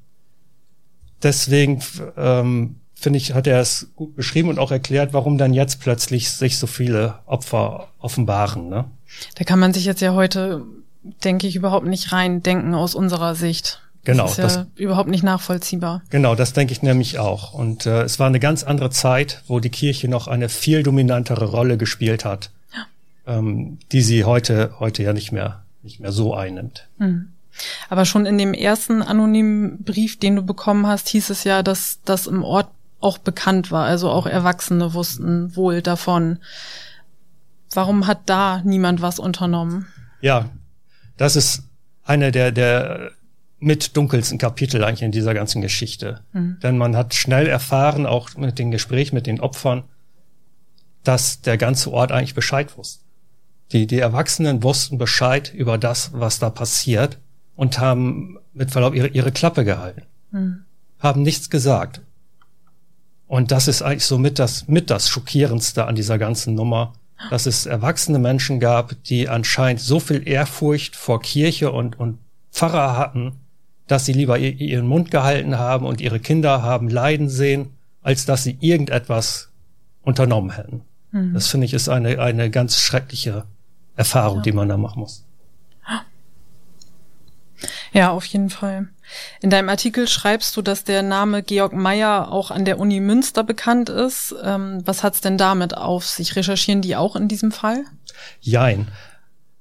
deswegen 1.22 1.82
ähm, 2.16 2.76
finde 2.94 3.18
ich, 3.18 3.34
hat 3.34 3.46
er 3.46 3.60
es 3.60 3.92
gut 3.94 4.16
beschrieben 4.16 4.48
und 4.48 4.58
auch 4.58 4.70
erklärt, 4.70 5.12
warum 5.12 5.38
dann 5.38 5.52
jetzt 5.52 5.80
plötzlich 5.80 6.30
sich 6.30 6.58
so 6.58 6.66
viele 6.66 7.18
Opfer 7.26 7.88
offenbaren. 7.98 8.68
Ne? 8.68 8.86
Da 9.34 9.44
kann 9.44 9.58
man 9.58 9.72
sich 9.72 9.84
jetzt 9.84 10.00
ja 10.00 10.14
heute, 10.14 10.64
denke 11.24 11.46
ich, 11.46 11.56
überhaupt 11.56 11.86
nicht 11.86 12.12
reindenken 12.12 12.74
aus 12.74 12.94
unserer 12.94 13.34
Sicht. 13.34 13.80
Genau. 14.04 14.24
Das 14.24 14.32
ist 14.32 14.38
ja 14.38 14.44
das, 14.44 14.66
überhaupt 14.76 15.10
nicht 15.10 15.22
nachvollziehbar. 15.22 16.02
Genau, 16.10 16.34
das 16.34 16.52
denke 16.52 16.72
ich 16.72 16.82
nämlich 16.82 17.18
auch. 17.18 17.52
Und 17.52 17.84
äh, 17.86 18.02
es 18.02 18.18
war 18.18 18.28
eine 18.28 18.40
ganz 18.40 18.62
andere 18.62 18.90
Zeit, 18.90 19.42
wo 19.46 19.60
die 19.60 19.68
Kirche 19.68 20.08
noch 20.08 20.26
eine 20.26 20.48
viel 20.48 20.82
dominantere 20.82 21.44
Rolle 21.44 21.76
gespielt 21.76 22.24
hat, 22.24 22.50
ja. 22.74 23.38
ähm, 23.38 23.78
die 23.92 24.00
sie 24.00 24.24
heute 24.24 24.74
heute 24.80 25.02
ja 25.02 25.12
nicht 25.12 25.32
mehr 25.32 25.62
nicht 25.82 26.00
mehr 26.00 26.12
so 26.12 26.34
einnimmt. 26.34 26.88
Mhm. 26.98 27.28
Aber 27.88 28.04
schon 28.04 28.26
in 28.26 28.38
dem 28.38 28.54
ersten 28.54 29.02
anonymen 29.02 29.82
Brief, 29.82 30.18
den 30.18 30.36
du 30.36 30.42
bekommen 30.42 30.86
hast, 30.86 31.08
hieß 31.08 31.30
es 31.30 31.44
ja, 31.44 31.62
dass 31.62 31.98
das 32.04 32.26
im 32.26 32.42
Ort 32.42 32.68
auch 33.00 33.18
bekannt 33.18 33.70
war. 33.70 33.86
Also 33.86 34.08
auch 34.10 34.26
Erwachsene 34.26 34.94
wussten 34.94 35.56
wohl 35.56 35.82
davon. 35.82 36.38
Warum 37.72 38.06
hat 38.06 38.22
da 38.26 38.62
niemand 38.64 39.00
was 39.02 39.18
unternommen? 39.18 39.86
Ja, 40.20 40.50
das 41.16 41.36
ist 41.36 41.64
eine 42.02 42.32
der, 42.32 42.50
der 42.52 43.12
mit 43.58 43.96
dunkelsten 43.96 44.38
Kapitel 44.38 44.82
eigentlich 44.82 45.02
in 45.02 45.12
dieser 45.12 45.34
ganzen 45.34 45.60
Geschichte. 45.60 46.20
Mhm. 46.32 46.58
Denn 46.62 46.78
man 46.78 46.96
hat 46.96 47.14
schnell 47.14 47.46
erfahren, 47.46 48.06
auch 48.06 48.34
mit 48.36 48.58
dem 48.58 48.70
Gespräch 48.70 49.12
mit 49.12 49.26
den 49.26 49.40
Opfern, 49.40 49.84
dass 51.04 51.42
der 51.42 51.58
ganze 51.58 51.92
Ort 51.92 52.10
eigentlich 52.10 52.34
Bescheid 52.34 52.76
wusste. 52.76 53.04
Die, 53.72 53.86
die 53.86 53.98
Erwachsenen 53.98 54.62
wussten 54.62 54.98
Bescheid 54.98 55.52
über 55.54 55.78
das, 55.78 56.10
was 56.12 56.38
da 56.38 56.50
passiert 56.50 57.18
und 57.54 57.78
haben 57.78 58.38
mit 58.52 58.70
Verlaub 58.70 58.94
ihre, 58.94 59.08
ihre 59.08 59.30
Klappe 59.30 59.64
gehalten. 59.64 60.02
Mhm. 60.32 60.64
Haben 60.98 61.22
nichts 61.22 61.50
gesagt. 61.50 62.00
Und 63.26 63.52
das 63.52 63.68
ist 63.68 63.82
eigentlich 63.82 64.06
so 64.06 64.18
mit 64.18 64.38
das, 64.38 64.66
mit 64.66 64.90
das 64.90 65.08
Schockierendste 65.08 65.86
an 65.86 65.94
dieser 65.94 66.18
ganzen 66.18 66.54
Nummer, 66.54 66.94
dass 67.28 67.46
es 67.46 67.66
erwachsene 67.66 68.18
Menschen 68.18 68.60
gab, 68.60 69.02
die 69.04 69.28
anscheinend 69.28 69.80
so 69.80 70.00
viel 70.00 70.26
Ehrfurcht 70.26 70.96
vor 70.96 71.20
Kirche 71.20 71.70
und, 71.72 71.98
und 71.98 72.18
Pfarrer 72.50 72.96
hatten, 72.96 73.32
dass 73.86 74.06
sie 74.06 74.12
lieber 74.12 74.38
ihren 74.38 74.86
Mund 74.86 75.10
gehalten 75.10 75.58
haben 75.58 75.84
und 75.84 76.00
ihre 76.00 76.20
Kinder 76.20 76.62
haben 76.62 76.88
leiden 76.88 77.28
sehen, 77.28 77.70
als 78.02 78.24
dass 78.24 78.44
sie 78.44 78.56
irgendetwas 78.60 79.50
unternommen 80.02 80.50
hätten. 80.50 80.82
Mhm. 81.10 81.34
Das 81.34 81.48
finde 81.48 81.66
ich 81.66 81.74
ist 81.74 81.88
eine, 81.88 82.20
eine 82.20 82.50
ganz 82.50 82.80
schreckliche 82.80 83.44
Erfahrung, 83.96 84.38
ja. 84.38 84.42
die 84.42 84.52
man 84.52 84.68
da 84.68 84.76
machen 84.76 85.00
muss. 85.00 85.26
Ja, 87.92 88.10
auf 88.10 88.24
jeden 88.26 88.50
Fall. 88.50 88.88
In 89.40 89.50
deinem 89.50 89.68
Artikel 89.68 90.08
schreibst 90.08 90.56
du, 90.56 90.62
dass 90.62 90.84
der 90.84 91.02
Name 91.02 91.42
Georg 91.42 91.72
Meyer 91.72 92.30
auch 92.30 92.50
an 92.50 92.64
der 92.64 92.78
Uni 92.78 93.00
Münster 93.00 93.44
bekannt 93.44 93.88
ist. 93.88 94.34
Ähm, 94.42 94.82
was 94.84 95.02
hat's 95.02 95.20
denn 95.20 95.38
damit 95.38 95.76
auf 95.76 96.06
sich? 96.06 96.36
Recherchieren 96.36 96.82
die 96.82 96.96
auch 96.96 97.16
in 97.16 97.28
diesem 97.28 97.52
Fall? 97.52 97.84
Jein. 98.40 98.88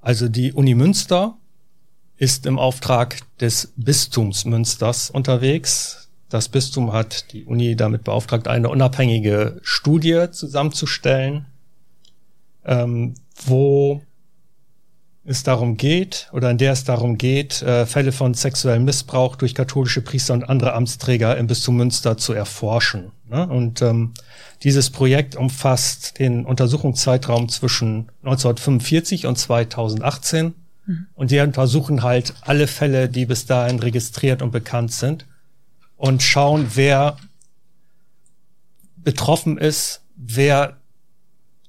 Also 0.02 0.30
die 0.30 0.54
Uni 0.54 0.76
Münster 0.76 1.38
ist 2.18 2.46
im 2.46 2.60
Auftrag 2.60 3.20
des 3.40 3.74
Bistums 3.78 4.46
Münsters 4.46 5.10
unterwegs. 5.10 6.10
Das 6.30 6.50
Bistum 6.50 6.94
hat 6.94 7.32
die 7.34 7.46
Uni 7.46 7.76
damit 7.76 8.04
beauftragt, 8.04 8.48
eine 8.48 8.70
unabhängige 8.70 9.60
Studie 9.64 10.28
zusammenzustellen, 10.32 11.48
ähm, 12.66 13.16
wo 13.46 14.02
es 15.30 15.44
darum 15.44 15.78
geht 15.78 16.28
oder 16.32 16.50
in 16.50 16.58
der 16.58 16.72
es 16.72 16.84
darum 16.84 17.18
geht, 17.18 17.62
äh, 17.62 17.86
Fälle 17.86 18.12
von 18.12 18.34
sexuellem 18.34 18.84
Missbrauch 18.84 19.36
durch 19.36 19.54
katholische 19.54 20.02
Priester 20.02 20.34
und 20.34 20.50
andere 20.50 20.74
Amtsträger 20.74 21.38
im 21.38 21.46
Bistum 21.46 21.78
Münster 21.78 22.18
zu 22.18 22.34
erforschen. 22.34 23.12
Ne? 23.30 23.48
Und 23.48 23.82
ähm, 23.84 24.14
dieses 24.64 24.90
Projekt 24.90 25.36
umfasst 25.36 26.18
den 26.18 26.46
Untersuchungszeitraum 26.46 27.48
zwischen 27.48 28.10
1945 28.24 29.28
und 29.28 29.38
2018 29.38 30.56
und 31.14 31.30
die 31.30 31.40
untersuchen 31.40 32.02
halt 32.02 32.34
alle 32.42 32.66
Fälle, 32.66 33.10
die 33.10 33.28
bis 33.28 33.46
dahin 33.46 33.80
registriert 33.80 34.42
und 34.42 34.50
bekannt 34.50 34.92
sind 34.92 35.28
und 35.98 36.24
schauen, 36.24 36.72
wer 36.74 37.18
betroffen 38.98 39.60
ist, 39.60 40.02
wer 40.16 40.78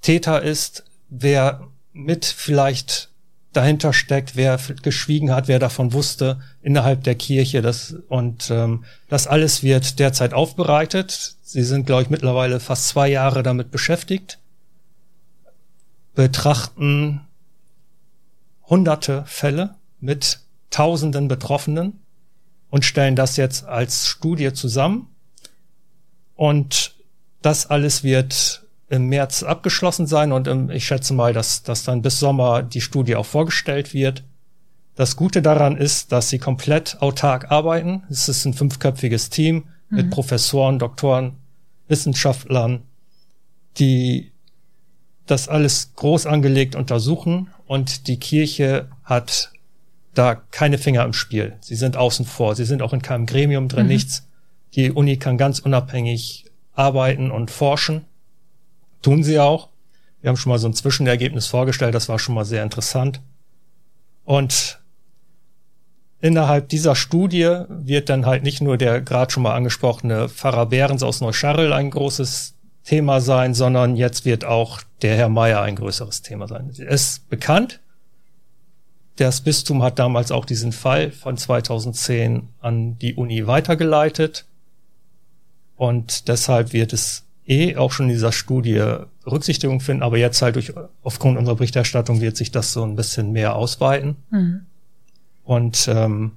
Täter 0.00 0.42
ist, 0.42 0.84
wer 1.10 1.68
mit 1.92 2.24
vielleicht 2.24 3.09
dahinter 3.52 3.92
steckt, 3.92 4.36
wer 4.36 4.58
geschwiegen 4.82 5.32
hat, 5.32 5.48
wer 5.48 5.58
davon 5.58 5.92
wusste 5.92 6.40
innerhalb 6.62 7.02
der 7.04 7.16
Kirche. 7.16 7.62
Das, 7.62 7.94
und 8.08 8.50
ähm, 8.50 8.84
das 9.08 9.26
alles 9.26 9.62
wird 9.62 9.98
derzeit 9.98 10.34
aufbereitet. 10.34 11.36
Sie 11.42 11.64
sind, 11.64 11.86
glaube 11.86 12.02
ich, 12.02 12.10
mittlerweile 12.10 12.60
fast 12.60 12.88
zwei 12.88 13.08
Jahre 13.08 13.42
damit 13.42 13.70
beschäftigt, 13.70 14.38
betrachten 16.14 17.22
hunderte 18.66 19.24
Fälle 19.26 19.74
mit 19.98 20.40
tausenden 20.70 21.26
Betroffenen 21.26 22.00
und 22.70 22.84
stellen 22.84 23.16
das 23.16 23.36
jetzt 23.36 23.64
als 23.64 24.06
Studie 24.06 24.52
zusammen. 24.52 25.08
Und 26.36 26.94
das 27.42 27.68
alles 27.68 28.04
wird 28.04 28.62
im 28.90 29.06
März 29.06 29.42
abgeschlossen 29.42 30.06
sein 30.06 30.32
und 30.32 30.48
im, 30.48 30.68
ich 30.68 30.84
schätze 30.84 31.14
mal, 31.14 31.32
dass, 31.32 31.62
dass 31.62 31.84
dann 31.84 32.02
bis 32.02 32.18
Sommer 32.18 32.62
die 32.62 32.80
Studie 32.80 33.16
auch 33.16 33.24
vorgestellt 33.24 33.94
wird. 33.94 34.24
Das 34.96 35.16
Gute 35.16 35.40
daran 35.40 35.76
ist, 35.76 36.12
dass 36.12 36.28
sie 36.28 36.38
komplett 36.38 37.00
autark 37.00 37.50
arbeiten. 37.50 38.02
Es 38.10 38.28
ist 38.28 38.44
ein 38.44 38.52
fünfköpfiges 38.52 39.30
Team 39.30 39.64
mhm. 39.88 39.96
mit 39.96 40.10
Professoren, 40.10 40.80
Doktoren, 40.80 41.36
Wissenschaftlern, 41.88 42.82
die 43.78 44.32
das 45.26 45.48
alles 45.48 45.92
groß 45.94 46.26
angelegt 46.26 46.74
untersuchen 46.74 47.48
und 47.66 48.08
die 48.08 48.18
Kirche 48.18 48.88
hat 49.04 49.52
da 50.14 50.34
keine 50.34 50.78
Finger 50.78 51.04
im 51.04 51.12
Spiel. 51.12 51.56
Sie 51.60 51.76
sind 51.76 51.96
außen 51.96 52.26
vor. 52.26 52.56
Sie 52.56 52.64
sind 52.64 52.82
auch 52.82 52.92
in 52.92 53.00
keinem 53.00 53.26
Gremium 53.26 53.68
drin, 53.68 53.84
mhm. 53.84 53.92
nichts. 53.92 54.26
Die 54.74 54.90
Uni 54.90 55.16
kann 55.16 55.38
ganz 55.38 55.60
unabhängig 55.60 56.46
arbeiten 56.74 57.30
und 57.30 57.52
forschen. 57.52 58.06
Tun 59.02 59.22
sie 59.22 59.38
auch. 59.38 59.68
Wir 60.20 60.28
haben 60.28 60.36
schon 60.36 60.50
mal 60.50 60.58
so 60.58 60.68
ein 60.68 60.74
Zwischenergebnis 60.74 61.46
vorgestellt. 61.46 61.94
Das 61.94 62.08
war 62.08 62.18
schon 62.18 62.34
mal 62.34 62.44
sehr 62.44 62.62
interessant. 62.62 63.20
Und 64.24 64.80
innerhalb 66.20 66.68
dieser 66.68 66.94
Studie 66.94 67.64
wird 67.68 68.08
dann 68.08 68.26
halt 68.26 68.42
nicht 68.42 68.60
nur 68.60 68.76
der 68.76 69.00
gerade 69.00 69.32
schon 69.32 69.42
mal 69.42 69.54
angesprochene 69.54 70.28
Pfarrer 70.28 70.66
Behrens 70.66 71.02
aus 71.02 71.20
Neuscharrel 71.20 71.72
ein 71.72 71.90
großes 71.90 72.54
Thema 72.84 73.20
sein, 73.20 73.54
sondern 73.54 73.96
jetzt 73.96 74.24
wird 74.24 74.44
auch 74.44 74.80
der 75.02 75.16
Herr 75.16 75.28
Meier 75.28 75.62
ein 75.62 75.76
größeres 75.76 76.22
Thema 76.22 76.48
sein. 76.48 76.68
Es 76.70 76.78
ist 76.78 77.28
bekannt. 77.28 77.80
Das 79.16 79.42
Bistum 79.42 79.82
hat 79.82 79.98
damals 79.98 80.32
auch 80.32 80.44
diesen 80.44 80.72
Fall 80.72 81.10
von 81.10 81.36
2010 81.36 82.48
an 82.60 82.98
die 82.98 83.14
Uni 83.14 83.46
weitergeleitet. 83.46 84.46
Und 85.76 86.28
deshalb 86.28 86.72
wird 86.72 86.92
es 86.92 87.24
eh 87.50 87.76
auch 87.76 87.92
schon 87.92 88.06
in 88.06 88.12
dieser 88.12 88.32
Studie 88.32 88.96
Berücksichtigung 89.24 89.80
finden, 89.80 90.02
aber 90.02 90.16
jetzt 90.16 90.40
halt 90.40 90.54
durch, 90.54 90.72
aufgrund 91.02 91.36
unserer 91.36 91.56
Berichterstattung 91.56 92.20
wird 92.20 92.36
sich 92.36 92.52
das 92.52 92.72
so 92.72 92.84
ein 92.84 92.96
bisschen 92.96 93.32
mehr 93.32 93.56
ausweiten. 93.56 94.16
Mhm. 94.30 94.66
Und 95.44 95.88
ähm, 95.92 96.32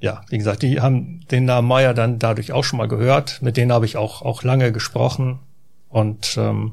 ja, 0.00 0.22
wie 0.28 0.38
gesagt, 0.38 0.62
die 0.62 0.80
haben 0.80 1.26
den 1.30 1.46
Namen 1.46 1.66
Meier 1.66 1.94
dann 1.94 2.18
dadurch 2.18 2.52
auch 2.52 2.62
schon 2.62 2.76
mal 2.76 2.88
gehört. 2.88 3.40
Mit 3.42 3.56
denen 3.56 3.72
habe 3.72 3.86
ich 3.86 3.96
auch, 3.96 4.22
auch 4.22 4.42
lange 4.42 4.70
gesprochen. 4.70 5.40
Und, 5.88 6.36
ähm, 6.38 6.72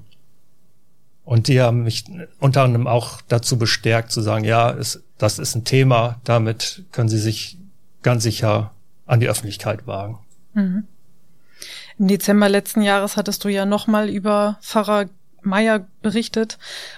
und 1.23 1.47
die 1.47 1.61
haben 1.61 1.83
mich 1.83 2.03
unter 2.39 2.63
anderem 2.63 2.87
auch 2.87 3.21
dazu 3.27 3.57
bestärkt 3.57 4.11
zu 4.11 4.21
sagen, 4.21 4.43
ja, 4.43 4.69
es, 4.69 5.03
das 5.17 5.39
ist 5.39 5.55
ein 5.55 5.63
Thema, 5.63 6.19
damit 6.25 6.83
können 6.91 7.09
sie 7.09 7.17
sich 7.17 7.57
ganz 8.03 8.23
sicher 8.23 8.71
an 9.05 9.21
die 9.21 9.29
Öffentlichkeit 9.29 9.87
wagen. 9.87 10.19
Mhm. 10.53 10.83
Im 11.97 12.07
Dezember 12.07 12.49
letzten 12.49 12.81
Jahres 12.81 13.17
hattest 13.17 13.43
du 13.43 13.49
ja 13.49 13.65
nochmal 13.65 14.09
über 14.09 14.57
Pfarrer 14.61 15.05
Meier 15.41 15.85
berichtet 16.01 16.57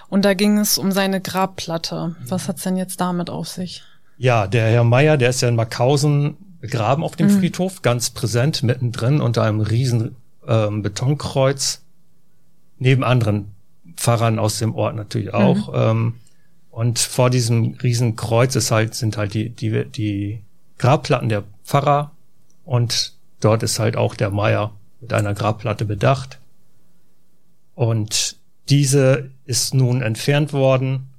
und 0.09 0.23
da 0.23 0.33
ging 0.33 0.57
es 0.57 0.77
um 0.77 0.91
seine 0.91 1.21
Grabplatte. 1.21 2.15
Was 2.27 2.47
hat's 2.47 2.63
denn 2.63 2.77
jetzt 2.77 3.01
damit 3.01 3.29
auf 3.29 3.47
sich? 3.47 3.83
Ja, 4.17 4.47
der 4.47 4.69
Herr 4.69 4.83
Meier, 4.83 5.17
der 5.17 5.29
ist 5.29 5.41
ja 5.41 5.49
in 5.49 5.55
Markhausen 5.55 6.37
begraben 6.61 7.03
auf 7.03 7.15
dem 7.15 7.27
mhm. 7.27 7.39
Friedhof, 7.39 7.81
ganz 7.81 8.09
präsent 8.09 8.63
mittendrin 8.63 9.21
unter 9.21 9.43
einem 9.43 9.59
riesen 9.59 10.15
ähm, 10.47 10.81
Betonkreuz 10.81 11.83
neben 12.79 13.03
anderen 13.03 13.53
Pfarrern 13.95 14.39
aus 14.39 14.59
dem 14.59 14.75
Ort 14.75 14.95
natürlich 14.95 15.33
auch. 15.33 15.67
Mhm. 15.67 15.73
Ähm, 15.75 16.13
und 16.71 16.99
vor 16.99 17.29
diesem 17.29 17.75
riesen 17.81 18.15
Kreuz 18.15 18.55
ist 18.55 18.71
halt, 18.71 18.95
sind 18.95 19.17
halt 19.17 19.33
die, 19.33 19.49
die, 19.49 19.85
die 19.85 20.43
Grabplatten 20.77 21.29
der 21.29 21.43
Pfarrer 21.63 22.11
und 22.65 23.13
dort 23.39 23.63
ist 23.63 23.79
halt 23.79 23.97
auch 23.97 24.15
der 24.15 24.29
Meier 24.29 24.73
mit 25.01 25.13
einer 25.13 25.33
Grabplatte 25.33 25.85
bedacht. 25.85 26.39
Und 27.75 28.37
diese 28.69 29.29
ist 29.45 29.73
nun 29.73 30.01
entfernt 30.01 30.53
worden, 30.53 31.09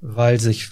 weil 0.00 0.40
sich 0.40 0.70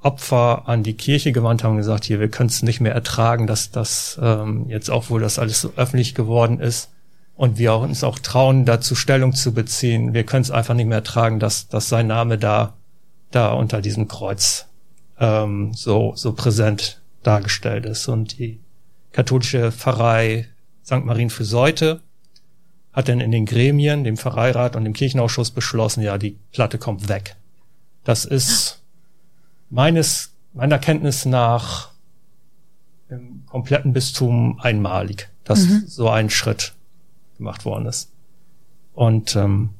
Opfer 0.00 0.68
an 0.68 0.82
die 0.82 0.94
Kirche 0.94 1.32
gewandt 1.32 1.64
haben 1.64 1.72
und 1.72 1.78
gesagt, 1.78 2.04
hier, 2.04 2.20
wir 2.20 2.28
können 2.28 2.50
es 2.50 2.62
nicht 2.62 2.80
mehr 2.80 2.92
ertragen, 2.92 3.46
dass 3.46 3.70
das 3.70 4.18
ähm, 4.22 4.68
jetzt 4.68 4.90
auch 4.90 5.08
wohl 5.08 5.20
das 5.20 5.38
alles 5.38 5.60
so 5.62 5.72
öffentlich 5.76 6.14
geworden 6.14 6.60
ist 6.60 6.90
und 7.36 7.58
wir 7.58 7.74
uns 7.74 8.04
auch 8.04 8.18
trauen, 8.18 8.64
dazu 8.64 8.94
Stellung 8.94 9.34
zu 9.34 9.54
beziehen. 9.54 10.12
Wir 10.12 10.24
können 10.24 10.42
es 10.42 10.50
einfach 10.50 10.74
nicht 10.74 10.86
mehr 10.86 10.98
ertragen, 10.98 11.40
dass, 11.40 11.68
dass 11.68 11.88
sein 11.88 12.06
Name 12.06 12.38
da, 12.38 12.74
da 13.30 13.52
unter 13.52 13.80
diesem 13.80 14.06
Kreuz 14.06 14.66
ähm, 15.18 15.72
so, 15.74 16.12
so 16.16 16.32
präsent 16.32 17.00
dargestellt 17.22 17.86
ist. 17.86 18.06
Und 18.06 18.38
die 18.38 18.60
katholische 19.12 19.72
Pfarrei 19.72 20.48
St. 20.84 21.04
Marien 21.04 21.30
für 21.30 21.44
Seute 21.44 22.00
hat 22.92 23.08
dann 23.08 23.20
in 23.20 23.32
den 23.32 23.46
Gremien, 23.46 24.04
dem 24.04 24.16
Pfarreirat 24.16 24.76
und 24.76 24.84
dem 24.84 24.92
Kirchenausschuss 24.92 25.50
beschlossen, 25.50 26.02
ja, 26.02 26.16
die 26.16 26.38
Platte 26.52 26.78
kommt 26.78 27.08
weg. 27.08 27.36
Das 28.04 28.24
ist 28.24 28.82
meines, 29.70 30.32
meiner 30.52 30.78
Kenntnis 30.78 31.24
nach 31.24 31.90
im 33.08 33.44
kompletten 33.46 33.92
Bistum 33.92 34.60
einmalig, 34.60 35.28
dass 35.42 35.66
mhm. 35.66 35.84
so 35.86 36.08
ein 36.08 36.30
Schritt 36.30 36.74
gemacht 37.36 37.64
worden 37.64 37.86
ist. 37.86 38.10
Und 38.94 39.34
ähm, 39.34 39.70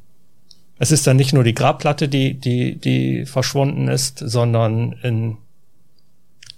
es 0.78 0.90
ist 0.90 1.06
dann 1.06 1.16
nicht 1.16 1.32
nur 1.32 1.44
die 1.44 1.54
Grabplatte, 1.54 2.08
die, 2.08 2.34
die, 2.34 2.76
die 2.76 3.26
verschwunden 3.26 3.88
ist, 3.88 4.18
sondern 4.18 4.92
in 5.02 5.36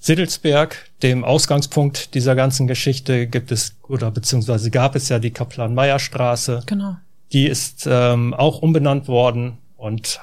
Siddelsberg, 0.07 0.88
dem 1.03 1.25
Ausgangspunkt 1.25 2.14
dieser 2.14 2.37
ganzen 2.37 2.69
Geschichte, 2.69 3.27
gibt 3.27 3.51
es 3.51 3.75
oder 3.88 4.12
beziehungsweise 4.12 4.71
gab 4.71 4.95
es 4.95 5.09
ja 5.09 5.19
die 5.19 5.33
Kaplan-Meyer-Straße. 5.33 6.62
Genau. 6.66 6.97
Die 7.33 7.47
ist 7.47 7.88
ähm, 7.90 8.33
auch 8.33 8.62
umbenannt 8.62 9.09
worden 9.09 9.59
und 9.77 10.21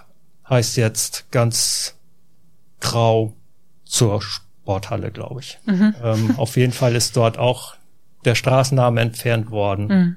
heißt 0.50 0.78
jetzt 0.78 1.30
ganz 1.32 1.96
grau 2.80 3.34
zur 3.84 4.22
Sporthalle, 4.22 5.12
glaube 5.12 5.42
ich. 5.42 5.60
Mhm. 5.66 5.94
Ähm, 6.02 6.36
auf 6.38 6.56
jeden 6.56 6.72
Fall 6.72 6.96
ist 6.96 7.18
dort 7.18 7.38
auch 7.38 7.76
der 8.24 8.36
Straßenname 8.36 9.02
entfernt 9.02 9.52
worden. 9.52 9.88
Mhm. 9.88 10.16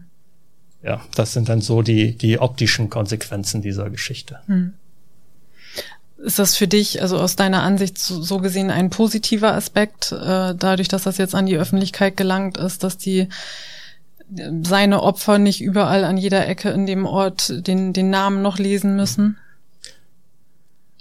Ja, 0.85 1.01
das 1.17 1.33
sind 1.33 1.49
dann 1.49 1.61
so 1.61 1.83
die, 1.83 2.17
die 2.17 2.39
optischen 2.39 2.89
Konsequenzen 2.89 3.63
dieser 3.63 3.91
Geschichte. 3.91 4.39
Mhm. 4.47 4.75
Ist 6.27 6.41
das 6.41 6.57
für 6.57 6.67
dich, 6.67 7.03
also 7.03 7.19
aus 7.19 7.37
deiner 7.37 7.63
Ansicht 7.63 7.99
so, 7.99 8.39
gesehen, 8.39 8.73
ein 8.73 8.91
positiver 8.91 9.55
Aspekt, 9.55 10.11
äh, 10.11 10.57
dadurch, 10.57 10.89
dass 10.89 11.05
das 11.05 11.19
jetzt 11.19 11.37
an 11.37 11.47
die 11.47 11.57
Öffentlichkeit 11.57 12.17
gelangt 12.17 12.57
ist, 12.57 12.83
dass 12.83 12.99
die 12.99 13.29
seine 14.65 15.05
Opfer 15.05 15.39
nicht 15.39 15.61
überall 15.61 16.05
an 16.05 16.17
jeder 16.17 16.49
Ecke 16.49 16.71
in 16.71 16.85
dem 16.85 17.07
Ort 17.07 17.69
den, 17.69 17.93
den 17.93 18.11
Namen 18.11 18.43
noch 18.43 18.59
lesen 18.59 18.97
müssen? 18.97 19.37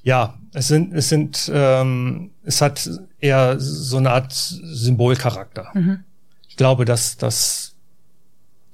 Ja, 0.03 0.35
es 0.53 0.67
sind, 0.67 0.93
es 0.93 1.09
sind, 1.09 1.49
ähm, 1.51 2.29
es 2.43 2.61
hat 2.61 2.87
eher 3.19 3.59
so 3.59 3.97
eine 3.97 4.11
Art 4.11 4.31
Symbolcharakter. 4.31 5.71
Mhm. 5.73 6.03
Ich 6.47 6.55
glaube, 6.55 6.85
dass 6.85 7.17
das 7.17 7.73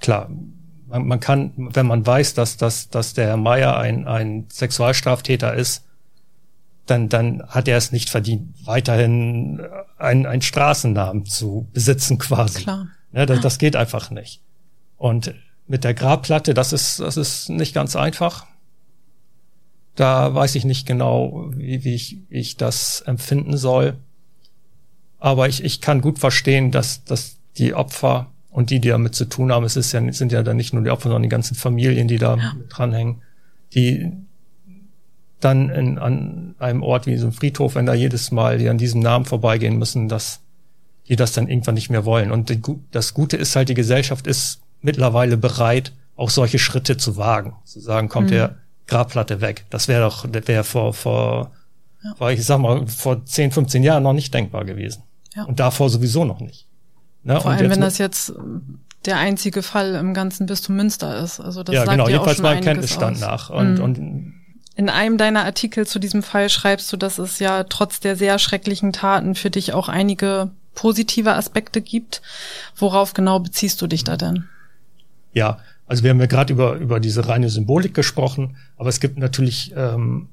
klar, 0.01 0.29
man, 0.89 1.07
man 1.07 1.21
kann, 1.21 1.53
wenn 1.55 1.87
man 1.87 2.05
weiß, 2.05 2.33
dass, 2.33 2.57
dass, 2.57 2.89
dass 2.89 3.13
der 3.13 3.27
Herr 3.27 3.37
Meier 3.37 3.77
ein, 3.77 4.05
ein 4.05 4.47
Sexualstraftäter 4.51 5.53
ist, 5.53 5.85
dann, 6.91 7.09
dann 7.09 7.43
hat 7.47 7.67
er 7.67 7.77
es 7.77 7.91
nicht 7.91 8.09
verdient, 8.09 8.53
weiterhin 8.65 9.61
einen, 9.97 10.25
einen 10.25 10.41
Straßennamen 10.41 11.25
zu 11.25 11.67
besitzen 11.73 12.17
quasi. 12.17 12.63
Klar. 12.63 12.87
Ja, 13.13 13.25
das, 13.25 13.39
das 13.39 13.57
geht 13.57 13.75
einfach 13.75 14.11
nicht. 14.11 14.41
Und 14.97 15.33
mit 15.67 15.83
der 15.83 15.93
Grabplatte, 15.93 16.53
das 16.53 16.73
ist, 16.73 16.99
das 16.99 17.17
ist 17.17 17.49
nicht 17.49 17.73
ganz 17.73 17.95
einfach. 17.95 18.45
Da 19.95 20.33
weiß 20.35 20.55
ich 20.55 20.65
nicht 20.65 20.85
genau, 20.85 21.49
wie, 21.55 21.83
wie 21.83 21.95
ich, 21.95 22.17
wie 22.29 22.39
ich 22.39 22.57
das 22.57 23.01
empfinden 23.01 23.57
soll. 23.57 23.95
Aber 25.17 25.47
ich, 25.47 25.63
ich 25.63 25.81
kann 25.81 26.01
gut 26.01 26.19
verstehen, 26.19 26.71
dass, 26.71 27.03
dass 27.05 27.37
die 27.57 27.73
Opfer 27.73 28.27
und 28.49 28.69
die, 28.69 28.79
die 28.79 28.89
damit 28.89 29.15
zu 29.15 29.25
tun 29.25 29.51
haben, 29.51 29.63
es 29.63 29.77
ist 29.77 29.93
ja, 29.93 30.11
sind 30.11 30.31
ja 30.31 30.43
dann 30.43 30.57
nicht 30.57 30.73
nur 30.73 30.83
die 30.83 30.89
Opfer, 30.89 31.03
sondern 31.03 31.23
die 31.23 31.29
ganzen 31.29 31.55
Familien, 31.55 32.07
die 32.07 32.17
da 32.17 32.35
ja. 32.35 32.53
dranhängen, 32.69 33.21
die 33.73 34.11
dann 35.43 35.69
in, 35.69 35.97
an 35.97 36.55
einem 36.59 36.83
Ort 36.83 37.05
wie 37.05 37.17
so 37.17 37.27
ein 37.27 37.33
Friedhof, 37.33 37.75
wenn 37.75 37.85
da 37.85 37.93
jedes 37.93 38.31
Mal 38.31 38.57
die 38.57 38.69
an 38.69 38.77
diesem 38.77 39.01
Namen 39.01 39.25
vorbeigehen 39.25 39.77
müssen, 39.77 40.07
dass 40.07 40.39
die 41.07 41.15
das 41.15 41.33
dann 41.33 41.47
irgendwann 41.47 41.75
nicht 41.75 41.89
mehr 41.89 42.05
wollen. 42.05 42.31
Und 42.31 42.49
die, 42.49 42.61
das 42.91 43.13
Gute 43.13 43.37
ist 43.37 43.55
halt, 43.55 43.69
die 43.69 43.73
Gesellschaft 43.73 44.27
ist 44.27 44.61
mittlerweile 44.81 45.37
bereit, 45.37 45.93
auch 46.15 46.29
solche 46.29 46.59
Schritte 46.59 46.97
zu 46.97 47.17
wagen. 47.17 47.55
Zu 47.65 47.79
sagen, 47.79 48.07
kommt 48.07 48.27
mhm. 48.27 48.33
der 48.33 48.55
Grabplatte 48.87 49.41
weg. 49.41 49.65
Das 49.69 49.87
wäre 49.87 50.01
doch, 50.01 50.27
das 50.27 50.47
wäre 50.47 50.63
vor, 50.63 50.93
vor, 50.93 51.51
ja. 52.03 52.15
vor, 52.15 52.31
ich 52.31 52.45
sag 52.45 52.59
mal, 52.59 52.87
vor 52.87 53.25
10, 53.25 53.51
15 53.51 53.83
Jahren 53.83 54.03
noch 54.03 54.13
nicht 54.13 54.33
denkbar 54.33 54.65
gewesen. 54.65 55.03
Ja. 55.35 55.43
Und 55.43 55.59
davor 55.59 55.89
sowieso 55.89 56.25
noch 56.25 56.39
nicht. 56.39 56.67
Ne? 57.23 57.39
Vor 57.39 57.51
allem, 57.51 57.69
wenn 57.69 57.81
das 57.81 57.97
jetzt 57.97 58.33
der 59.05 59.17
einzige 59.17 59.63
Fall 59.63 59.95
im 59.95 60.13
ganzen 60.13 60.45
Bistum 60.45 60.75
Münster 60.75 61.17
ist. 61.23 61.39
Also 61.39 61.63
das 61.63 61.73
ja, 61.73 61.81
sagt 61.81 61.91
genau, 61.91 62.05
ja 62.05 62.13
jedenfalls 62.13 62.41
meinem 62.41 62.63
Kenntnisstand 62.63 63.15
aus. 63.15 63.21
nach. 63.21 63.49
Und, 63.49 63.75
mhm. 63.75 63.83
und 63.83 64.33
in 64.75 64.89
einem 64.89 65.17
deiner 65.17 65.43
Artikel 65.43 65.85
zu 65.85 65.99
diesem 65.99 66.23
Fall 66.23 66.49
schreibst 66.49 66.91
du, 66.91 66.97
dass 66.97 67.17
es 67.17 67.39
ja 67.39 67.63
trotz 67.65 67.99
der 67.99 68.15
sehr 68.15 68.39
schrecklichen 68.39 68.93
Taten 68.93 69.35
für 69.35 69.49
dich 69.49 69.73
auch 69.73 69.89
einige 69.89 70.51
positive 70.73 71.33
Aspekte 71.33 71.81
gibt. 71.81 72.21
Worauf 72.75 73.13
genau 73.13 73.39
beziehst 73.39 73.81
du 73.81 73.87
dich 73.87 74.03
da 74.03 74.17
denn? 74.17 74.47
Ja, 75.33 75.59
also 75.87 76.03
wir 76.03 76.11
haben 76.11 76.19
ja 76.19 76.25
gerade 76.25 76.53
über, 76.53 76.75
über 76.75 76.99
diese 76.99 77.27
reine 77.27 77.49
Symbolik 77.49 77.93
gesprochen, 77.93 78.55
aber 78.77 78.89
es 78.89 79.01
gibt 79.01 79.17
natürlich 79.17 79.73
ähm, 79.75 80.29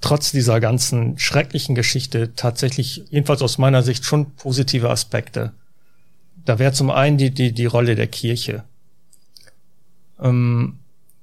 trotz 0.00 0.32
dieser 0.32 0.58
ganzen 0.60 1.18
schrecklichen 1.18 1.74
Geschichte 1.74 2.34
tatsächlich, 2.34 3.04
jedenfalls 3.10 3.42
aus 3.42 3.58
meiner 3.58 3.82
Sicht, 3.82 4.04
schon 4.04 4.32
positive 4.32 4.90
Aspekte. 4.90 5.52
Da 6.44 6.58
wäre 6.58 6.72
zum 6.72 6.90
einen 6.90 7.18
die, 7.18 7.30
die, 7.30 7.52
die 7.52 7.66
Rolle 7.66 7.94
der 7.94 8.06
Kirche. 8.06 8.64
Ähm, 10.20 10.78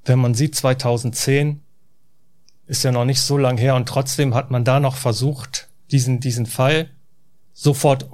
wenn 0.06 0.20
man 0.20 0.34
sieht, 0.34 0.56
2010 0.56 1.62
ist 2.70 2.84
ja 2.84 2.92
noch 2.92 3.04
nicht 3.04 3.22
so 3.22 3.38
lang 3.38 3.58
her 3.58 3.76
und 3.76 3.90
trotzdem 3.90 4.36
hat 4.36 4.52
man 4.52 4.64
da 4.64 4.80
noch 4.80 4.96
versucht, 4.96 5.68
diesen, 5.92 6.20
diesen 6.20 6.46
Fall 6.46 6.90
sofort 7.52 8.08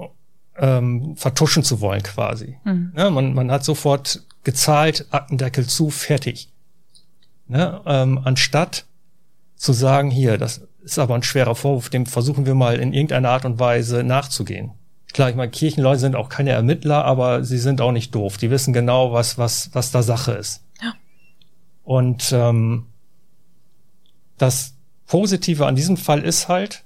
ähm, 0.56 1.14
vertuschen 1.16 1.62
zu 1.62 1.82
wollen 1.82 2.02
quasi. 2.02 2.56
Mhm. 2.64 2.92
Ja, 2.96 3.10
man, 3.10 3.34
man 3.34 3.50
hat 3.50 3.64
sofort 3.64 4.22
gezahlt, 4.44 5.06
Aktendeckel 5.10 5.66
zu, 5.66 5.90
fertig. 5.90 6.48
Ne? 7.48 7.82
Ähm, 7.84 8.18
anstatt 8.24 8.86
zu 9.56 9.74
sagen, 9.74 10.10
hier, 10.10 10.38
das 10.38 10.62
ist 10.82 10.98
aber 10.98 11.14
ein 11.14 11.22
schwerer 11.22 11.54
Vorwurf, 11.54 11.90
dem 11.90 12.06
versuchen 12.06 12.46
wir 12.46 12.54
mal 12.54 12.80
in 12.80 12.94
irgendeiner 12.94 13.30
Art 13.30 13.44
und 13.44 13.58
Weise 13.58 14.04
nachzugehen. 14.04 14.72
Klar, 15.12 15.28
ich 15.28 15.36
meine, 15.36 15.50
Kirchenleute 15.50 16.00
sind 16.00 16.16
auch 16.16 16.30
keine 16.30 16.50
Ermittler, 16.50 17.04
aber 17.04 17.44
sie 17.44 17.58
sind 17.58 17.82
auch 17.82 17.92
nicht 17.92 18.14
doof. 18.14 18.38
Die 18.38 18.50
wissen 18.50 18.72
genau, 18.72 19.12
was, 19.12 19.36
was, 19.36 19.70
was 19.74 19.90
da 19.90 20.02
Sache 20.02 20.32
ist. 20.32 20.62
Ja. 20.82 20.94
Und 21.84 22.32
ähm, 22.32 22.86
das 24.38 24.74
Positive 25.06 25.66
an 25.66 25.76
diesem 25.76 25.96
Fall 25.96 26.22
ist 26.22 26.48
halt, 26.48 26.82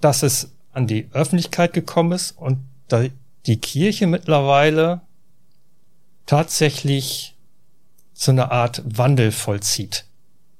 dass 0.00 0.22
es 0.22 0.52
an 0.72 0.86
die 0.86 1.08
Öffentlichkeit 1.12 1.72
gekommen 1.72 2.12
ist 2.12 2.32
und 2.32 2.58
da 2.88 3.04
die 3.46 3.58
Kirche 3.58 4.06
mittlerweile 4.06 5.00
tatsächlich 6.26 7.36
so 8.14 8.30
eine 8.30 8.50
Art 8.50 8.82
Wandel 8.84 9.32
vollzieht. 9.32 10.04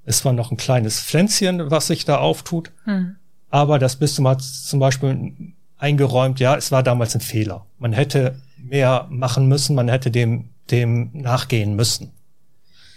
Es 0.04 0.24
war 0.24 0.32
noch 0.32 0.50
ein 0.50 0.56
kleines 0.56 1.00
Pflänzchen, 1.00 1.70
was 1.70 1.87
sich 1.87 2.04
da 2.04 2.18
auftut, 2.18 2.72
hm. 2.85 3.16
aber 3.50 3.78
das 3.78 3.96
Bistum 3.96 4.26
hat 4.26 4.42
zum 4.42 4.80
Beispiel 4.80 5.54
eingeräumt, 5.78 6.40
ja, 6.40 6.56
es 6.56 6.72
war 6.72 6.82
damals 6.82 7.14
ein 7.14 7.20
Fehler. 7.20 7.66
Man 7.78 7.92
hätte 7.92 8.40
mehr 8.56 9.06
machen 9.11 9.46
müssen, 9.46 9.74
man 9.74 9.88
hätte 9.88 10.11
dem, 10.11 10.50
dem 10.70 11.11
nachgehen 11.12 11.74
müssen. 11.74 12.12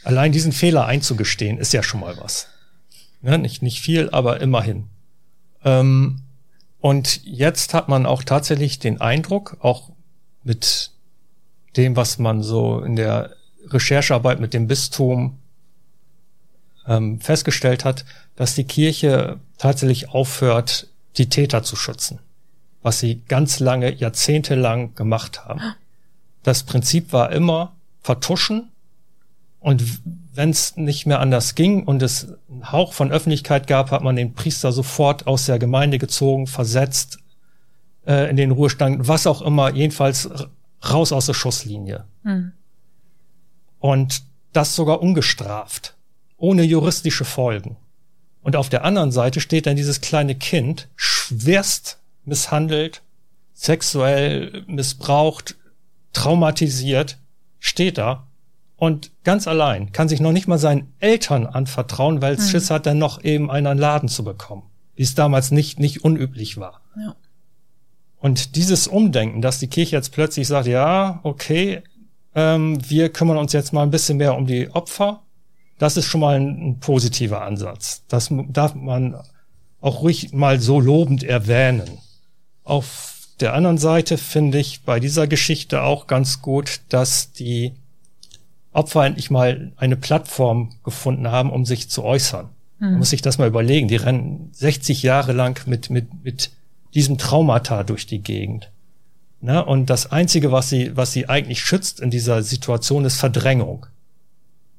Allein 0.03 0.31
diesen 0.31 0.51
Fehler 0.51 0.85
einzugestehen, 0.85 1.57
ist 1.57 1.73
ja 1.73 1.81
schon 1.81 1.99
mal 1.99 2.15
was. 2.17 2.47
Ja, 3.25 3.38
nicht, 3.38 3.61
nicht 3.61 3.81
viel, 3.81 4.09
aber 4.11 4.39
immerhin. 4.41 4.88
Ähm, 5.63 6.21
und 6.79 7.25
jetzt 7.25 7.73
hat 7.73 7.89
man 7.89 8.05
auch 8.05 8.23
tatsächlich 8.23 8.79
den 8.79 9.01
Eindruck, 9.01 9.57
auch 9.61 9.91
mit 10.43 10.91
dem, 11.75 11.95
was 11.95 12.19
man 12.19 12.43
so 12.43 12.81
in 12.81 12.95
der 12.95 13.35
Recherchearbeit 13.67 14.39
mit 14.39 14.53
dem 14.53 14.67
Bistum 14.67 15.39
ähm, 16.88 17.19
festgestellt 17.19 17.83
hat, 17.83 18.05
dass 18.35 18.55
die 18.55 18.65
Kirche 18.65 19.39
tatsächlich 19.57 20.09
aufhört, 20.09 20.88
die 21.17 21.29
Täter 21.29 21.63
zu 21.63 21.75
schützen 21.75 22.19
was 22.85 22.99
sie 22.99 23.23
ganz 23.27 23.59
lange, 23.59 23.95
jahrzehntelang 23.95 24.93
gemacht 24.93 25.43
haben. 25.43 25.59
Das 26.43 26.61
Prinzip 26.61 27.13
war 27.13 27.31
immer 27.31 27.75
vertuschen 28.03 28.71
und 29.65 29.84
wenn 30.36 30.51
es 30.51 30.78
nicht 30.78 31.08
mehr 31.08 31.19
anders 31.19 31.56
ging 31.56 31.86
und 31.86 32.04
es 32.04 32.28
einen 32.51 32.71
Hauch 32.71 32.93
von 32.93 33.12
Öffentlichkeit 33.12 33.65
gab, 33.65 33.89
hat 33.89 34.04
man 34.04 34.15
den 34.15 34.36
Priester 34.36 34.71
sofort 34.71 35.25
aus 35.25 35.47
der 35.47 35.58
Gemeinde 35.58 35.97
gezogen, 35.97 36.45
versetzt 36.45 37.17
äh, 38.06 38.30
in 38.30 38.36
den 38.36 38.51
Ruhestand, 38.51 39.08
was 39.08 39.25
auch 39.25 39.41
immer, 39.41 39.73
jedenfalls 39.73 40.30
raus 40.88 41.12
aus 41.12 41.25
der 41.25 41.34
Schusslinie. 41.34 42.06
Mhm. 42.21 42.51
Und 43.80 44.21
das 44.54 44.75
sogar 44.75 45.01
ungestraft, 45.01 45.95
ohne 46.38 46.62
juristische 46.62 47.25
Folgen. 47.25 47.75
Und 48.43 48.56
auf 48.56 48.69
der 48.69 48.86
anderen 48.86 49.12
Seite 49.12 49.39
steht 49.39 49.65
dann 49.65 49.75
dieses 49.75 49.99
kleine 49.99 50.36
Kind, 50.36 50.89
schwerst 50.95 51.97
misshandelt, 52.23 53.01
sexuell 53.56 54.63
missbraucht, 54.67 55.56
traumatisiert, 56.13 57.17
steht 57.58 57.97
da 57.97 58.28
und 58.77 59.11
ganz 59.23 59.47
allein, 59.47 59.91
kann 59.91 60.09
sich 60.09 60.19
noch 60.19 60.31
nicht 60.31 60.47
mal 60.47 60.57
seinen 60.57 60.93
Eltern 60.99 61.45
anvertrauen, 61.45 62.21
weil 62.21 62.35
es 62.35 62.47
mhm. 62.47 62.49
Schiss 62.49 62.71
hat, 62.71 62.85
dann 62.85 62.97
noch 62.97 63.23
eben 63.23 63.49
einen 63.49 63.77
Laden 63.77 64.09
zu 64.09 64.23
bekommen, 64.23 64.63
wie 64.95 65.03
es 65.03 65.15
damals 65.15 65.51
nicht, 65.51 65.79
nicht 65.79 66.03
unüblich 66.03 66.57
war. 66.57 66.81
Ja. 66.97 67.15
Und 68.17 68.55
dieses 68.55 68.88
Umdenken, 68.88 69.41
dass 69.41 69.59
die 69.59 69.67
Kirche 69.67 69.95
jetzt 69.95 70.11
plötzlich 70.11 70.47
sagt, 70.47 70.67
ja, 70.67 71.19
okay, 71.23 71.83
ähm, 72.33 72.77
wir 72.89 73.09
kümmern 73.09 73.38
uns 73.38 73.53
jetzt 73.53 73.71
mal 73.71 73.83
ein 73.83 73.91
bisschen 73.91 74.17
mehr 74.17 74.35
um 74.35 74.45
die 74.45 74.69
Opfer, 74.71 75.21
das 75.77 75.97
ist 75.97 76.05
schon 76.05 76.21
mal 76.21 76.35
ein, 76.35 76.69
ein 76.69 76.79
positiver 76.79 77.41
Ansatz. 77.41 78.03
Das 78.07 78.29
darf 78.49 78.75
man 78.75 79.15
auch 79.81 80.01
ruhig 80.01 80.33
mal 80.33 80.59
so 80.59 80.79
lobend 80.79 81.23
erwähnen. 81.23 81.99
Auf 82.63 83.15
der 83.39 83.53
anderen 83.53 83.77
Seite 83.77 84.17
finde 84.17 84.57
ich 84.57 84.83
bei 84.83 84.99
dieser 84.99 85.27
Geschichte 85.27 85.83
auch 85.83 86.07
ganz 86.07 86.41
gut, 86.41 86.81
dass 86.89 87.31
die 87.33 87.73
Opfer 88.75 89.05
endlich 89.05 89.31
mal 89.31 89.71
eine 89.77 89.95
Plattform 89.95 90.73
gefunden 90.83 91.29
haben, 91.29 91.51
um 91.51 91.65
sich 91.65 91.89
zu 91.89 92.03
äußern. 92.03 92.49
Mhm. 92.79 92.88
Man 92.88 92.97
muss 92.99 93.09
sich 93.09 93.21
das 93.21 93.38
mal 93.38 93.47
überlegen. 93.47 93.88
Die 93.88 93.95
rennen 93.95 94.49
60 94.51 95.01
Jahre 95.03 95.31
lang 95.31 95.65
mit, 95.67 95.89
mit, 95.89 96.23
mit 96.23 96.51
diesem 96.93 97.17
Traumata 97.17 97.83
durch 97.83 98.05
die 98.05 98.19
Gegend. 98.19 98.71
Ne? 99.41 99.63
Und 99.63 99.89
das 99.89 100.11
Einzige, 100.11 100.51
was 100.51 100.69
sie, 100.69 100.95
was 100.95 101.11
sie 101.11 101.29
eigentlich 101.29 101.61
schützt 101.61 101.99
in 101.99 102.09
dieser 102.09 102.43
Situation, 102.43 103.05
ist 103.05 103.17
Verdrängung. 103.17 103.85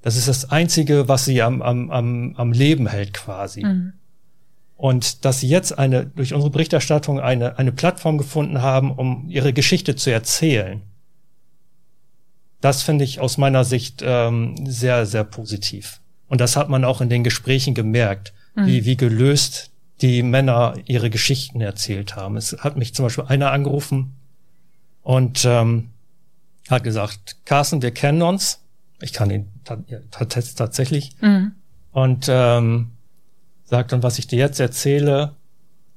Das 0.02 0.16
ist 0.16 0.28
das 0.28 0.50
Einzige, 0.50 1.08
was 1.08 1.24
sie 1.24 1.42
am, 1.42 1.62
am, 1.62 1.90
am, 1.90 2.34
am 2.36 2.52
Leben 2.52 2.86
hält 2.86 3.14
quasi. 3.14 3.64
Mhm. 3.64 3.92
Und 4.76 5.24
dass 5.24 5.40
sie 5.40 5.48
jetzt 5.48 5.78
eine, 5.78 6.04
durch 6.04 6.34
unsere 6.34 6.50
Berichterstattung 6.50 7.18
eine, 7.18 7.58
eine 7.58 7.72
Plattform 7.72 8.18
gefunden 8.18 8.60
haben, 8.60 8.92
um 8.92 9.28
ihre 9.28 9.54
Geschichte 9.54 9.96
zu 9.96 10.10
erzählen, 10.10 10.82
das 12.60 12.82
finde 12.82 13.04
ich 13.04 13.20
aus 13.20 13.38
meiner 13.38 13.64
Sicht 13.64 14.02
ähm, 14.04 14.54
sehr, 14.66 15.06
sehr 15.06 15.24
positiv. 15.24 16.00
Und 16.28 16.40
das 16.40 16.56
hat 16.56 16.68
man 16.68 16.84
auch 16.84 17.00
in 17.00 17.08
den 17.08 17.24
Gesprächen 17.24 17.74
gemerkt, 17.74 18.32
mhm. 18.54 18.66
wie, 18.66 18.84
wie 18.84 18.96
gelöst 18.96 19.70
die 20.02 20.22
Männer 20.22 20.74
ihre 20.86 21.10
Geschichten 21.10 21.60
erzählt 21.60 22.16
haben. 22.16 22.36
Es 22.36 22.56
hat 22.58 22.76
mich 22.76 22.94
zum 22.94 23.06
Beispiel 23.06 23.24
einer 23.24 23.52
angerufen 23.52 24.14
und 25.02 25.44
ähm, 25.44 25.90
hat 26.68 26.84
gesagt, 26.84 27.36
Carsten, 27.44 27.82
wir 27.82 27.92
kennen 27.92 28.22
uns. 28.22 28.60
Ich 29.00 29.12
kann 29.12 29.30
ihn 29.30 29.48
tatsächlich. 30.10 31.16
Mhm. 31.20 31.52
Und 31.92 32.26
ähm, 32.28 32.92
sagt 33.64 33.92
dann, 33.92 34.02
was 34.02 34.18
ich 34.18 34.26
dir 34.26 34.38
jetzt 34.38 34.60
erzähle, 34.60 35.34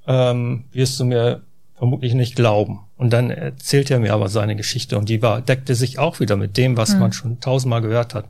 ähm, 0.08 0.66
wirst 0.72 1.00
du 1.00 1.06
mir 1.06 1.42
vermutlich 1.80 2.14
nicht 2.14 2.36
glauben. 2.36 2.82
Und 2.98 3.12
dann 3.12 3.32
erzählt 3.32 3.90
er 3.90 4.00
mir 4.00 4.14
aber 4.14 4.28
seine 4.28 4.58
Geschichte 4.58 4.98
und 4.98 5.08
die 5.08 5.22
war, 5.22 5.42
deckte 5.42 5.76
sich 5.76 5.98
auch 5.98 6.20
wieder 6.20 6.36
mit 6.36 6.58
dem, 6.58 6.78
was 6.78 6.94
mhm. 6.94 7.00
man 7.00 7.14
schon 7.14 7.40
tausendmal 7.40 7.82
gehört 7.82 8.14
hat. 8.14 8.26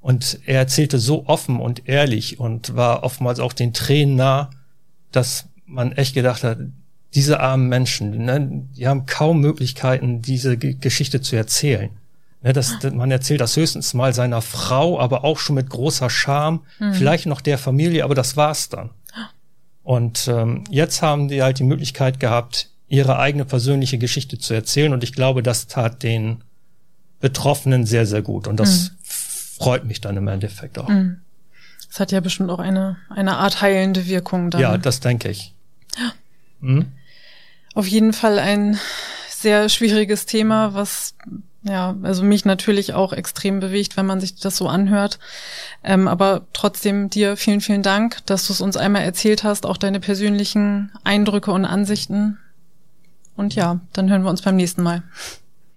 Und 0.00 0.40
er 0.46 0.60
erzählte 0.60 0.98
so 0.98 1.26
offen 1.26 1.60
und 1.60 1.86
ehrlich 1.86 2.40
und 2.40 2.74
war 2.74 3.04
oftmals 3.04 3.40
auch 3.40 3.52
den 3.52 3.74
Tränen 3.74 4.16
nah, 4.16 4.50
dass 5.12 5.46
man 5.66 5.92
echt 5.92 6.14
gedacht 6.14 6.44
hat, 6.44 6.58
diese 7.14 7.40
armen 7.40 7.68
Menschen, 7.68 8.24
ne, 8.24 8.66
die 8.76 8.86
haben 8.86 9.04
kaum 9.04 9.40
Möglichkeiten, 9.40 10.22
diese 10.22 10.56
G 10.56 10.74
Geschichte 10.74 11.20
zu 11.20 11.36
erzählen. 11.36 11.90
Ne, 12.42 12.54
das, 12.54 12.78
man 12.92 13.10
erzählt 13.10 13.42
das 13.42 13.56
höchstens 13.56 13.92
mal 13.92 14.14
seiner 14.14 14.40
Frau, 14.40 14.98
aber 14.98 15.24
auch 15.24 15.38
schon 15.38 15.56
mit 15.56 15.68
großer 15.68 16.08
Scham, 16.08 16.60
mhm. 16.78 16.94
vielleicht 16.94 17.26
noch 17.26 17.42
der 17.42 17.58
Familie, 17.58 18.04
aber 18.04 18.14
das 18.14 18.36
war's 18.36 18.70
dann. 18.70 18.90
Und 19.82 20.28
ähm, 20.28 20.64
jetzt 20.70 21.02
haben 21.02 21.28
die 21.28 21.42
halt 21.42 21.58
die 21.58 21.64
Möglichkeit 21.64 22.20
gehabt, 22.20 22.70
ihre 22.88 23.18
eigene 23.18 23.44
persönliche 23.44 23.98
Geschichte 23.98 24.38
zu 24.38 24.54
erzählen. 24.54 24.92
Und 24.92 25.04
ich 25.04 25.12
glaube, 25.12 25.42
das 25.42 25.66
tat 25.66 26.02
den 26.02 26.42
Betroffenen 27.20 27.84
sehr, 27.84 28.06
sehr 28.06 28.22
gut. 28.22 28.46
Und 28.46 28.58
das 28.58 28.90
mhm. 28.90 28.96
freut 29.58 29.84
mich 29.84 30.00
dann 30.00 30.16
im 30.16 30.28
Endeffekt 30.28 30.78
auch. 30.78 30.88
Mhm. 30.88 31.20
Das 31.88 32.00
hat 32.00 32.12
ja 32.12 32.20
bestimmt 32.20 32.50
auch 32.50 32.58
eine, 32.58 32.96
eine 33.08 33.36
Art 33.36 33.60
heilende 33.60 34.06
Wirkung 34.06 34.50
dann. 34.50 34.60
Ja, 34.60 34.78
das 34.78 35.00
denke 35.00 35.30
ich. 35.30 35.54
Ja. 35.98 36.12
Mhm. 36.60 36.86
Auf 37.74 37.86
jeden 37.86 38.12
Fall 38.12 38.38
ein 38.38 38.78
sehr 39.30 39.68
schwieriges 39.68 40.26
Thema, 40.26 40.74
was 40.74 41.14
ja, 41.62 41.96
also 42.02 42.22
mich 42.22 42.44
natürlich 42.44 42.94
auch 42.94 43.12
extrem 43.12 43.60
bewegt, 43.60 43.96
wenn 43.96 44.06
man 44.06 44.20
sich 44.20 44.36
das 44.36 44.56
so 44.56 44.68
anhört. 44.68 45.18
Ähm, 45.82 46.08
aber 46.08 46.46
trotzdem 46.52 47.10
dir 47.10 47.36
vielen, 47.36 47.60
vielen 47.60 47.82
Dank, 47.82 48.24
dass 48.26 48.46
du 48.46 48.52
es 48.52 48.60
uns 48.60 48.76
einmal 48.76 49.02
erzählt 49.02 49.44
hast, 49.44 49.66
auch 49.66 49.76
deine 49.76 50.00
persönlichen 50.00 50.92
Eindrücke 51.04 51.50
und 51.50 51.64
Ansichten. 51.64 52.38
Und 53.38 53.54
ja, 53.54 53.78
dann 53.92 54.10
hören 54.10 54.24
wir 54.24 54.30
uns 54.30 54.42
beim 54.42 54.56
nächsten 54.56 54.82
Mal. 54.82 55.04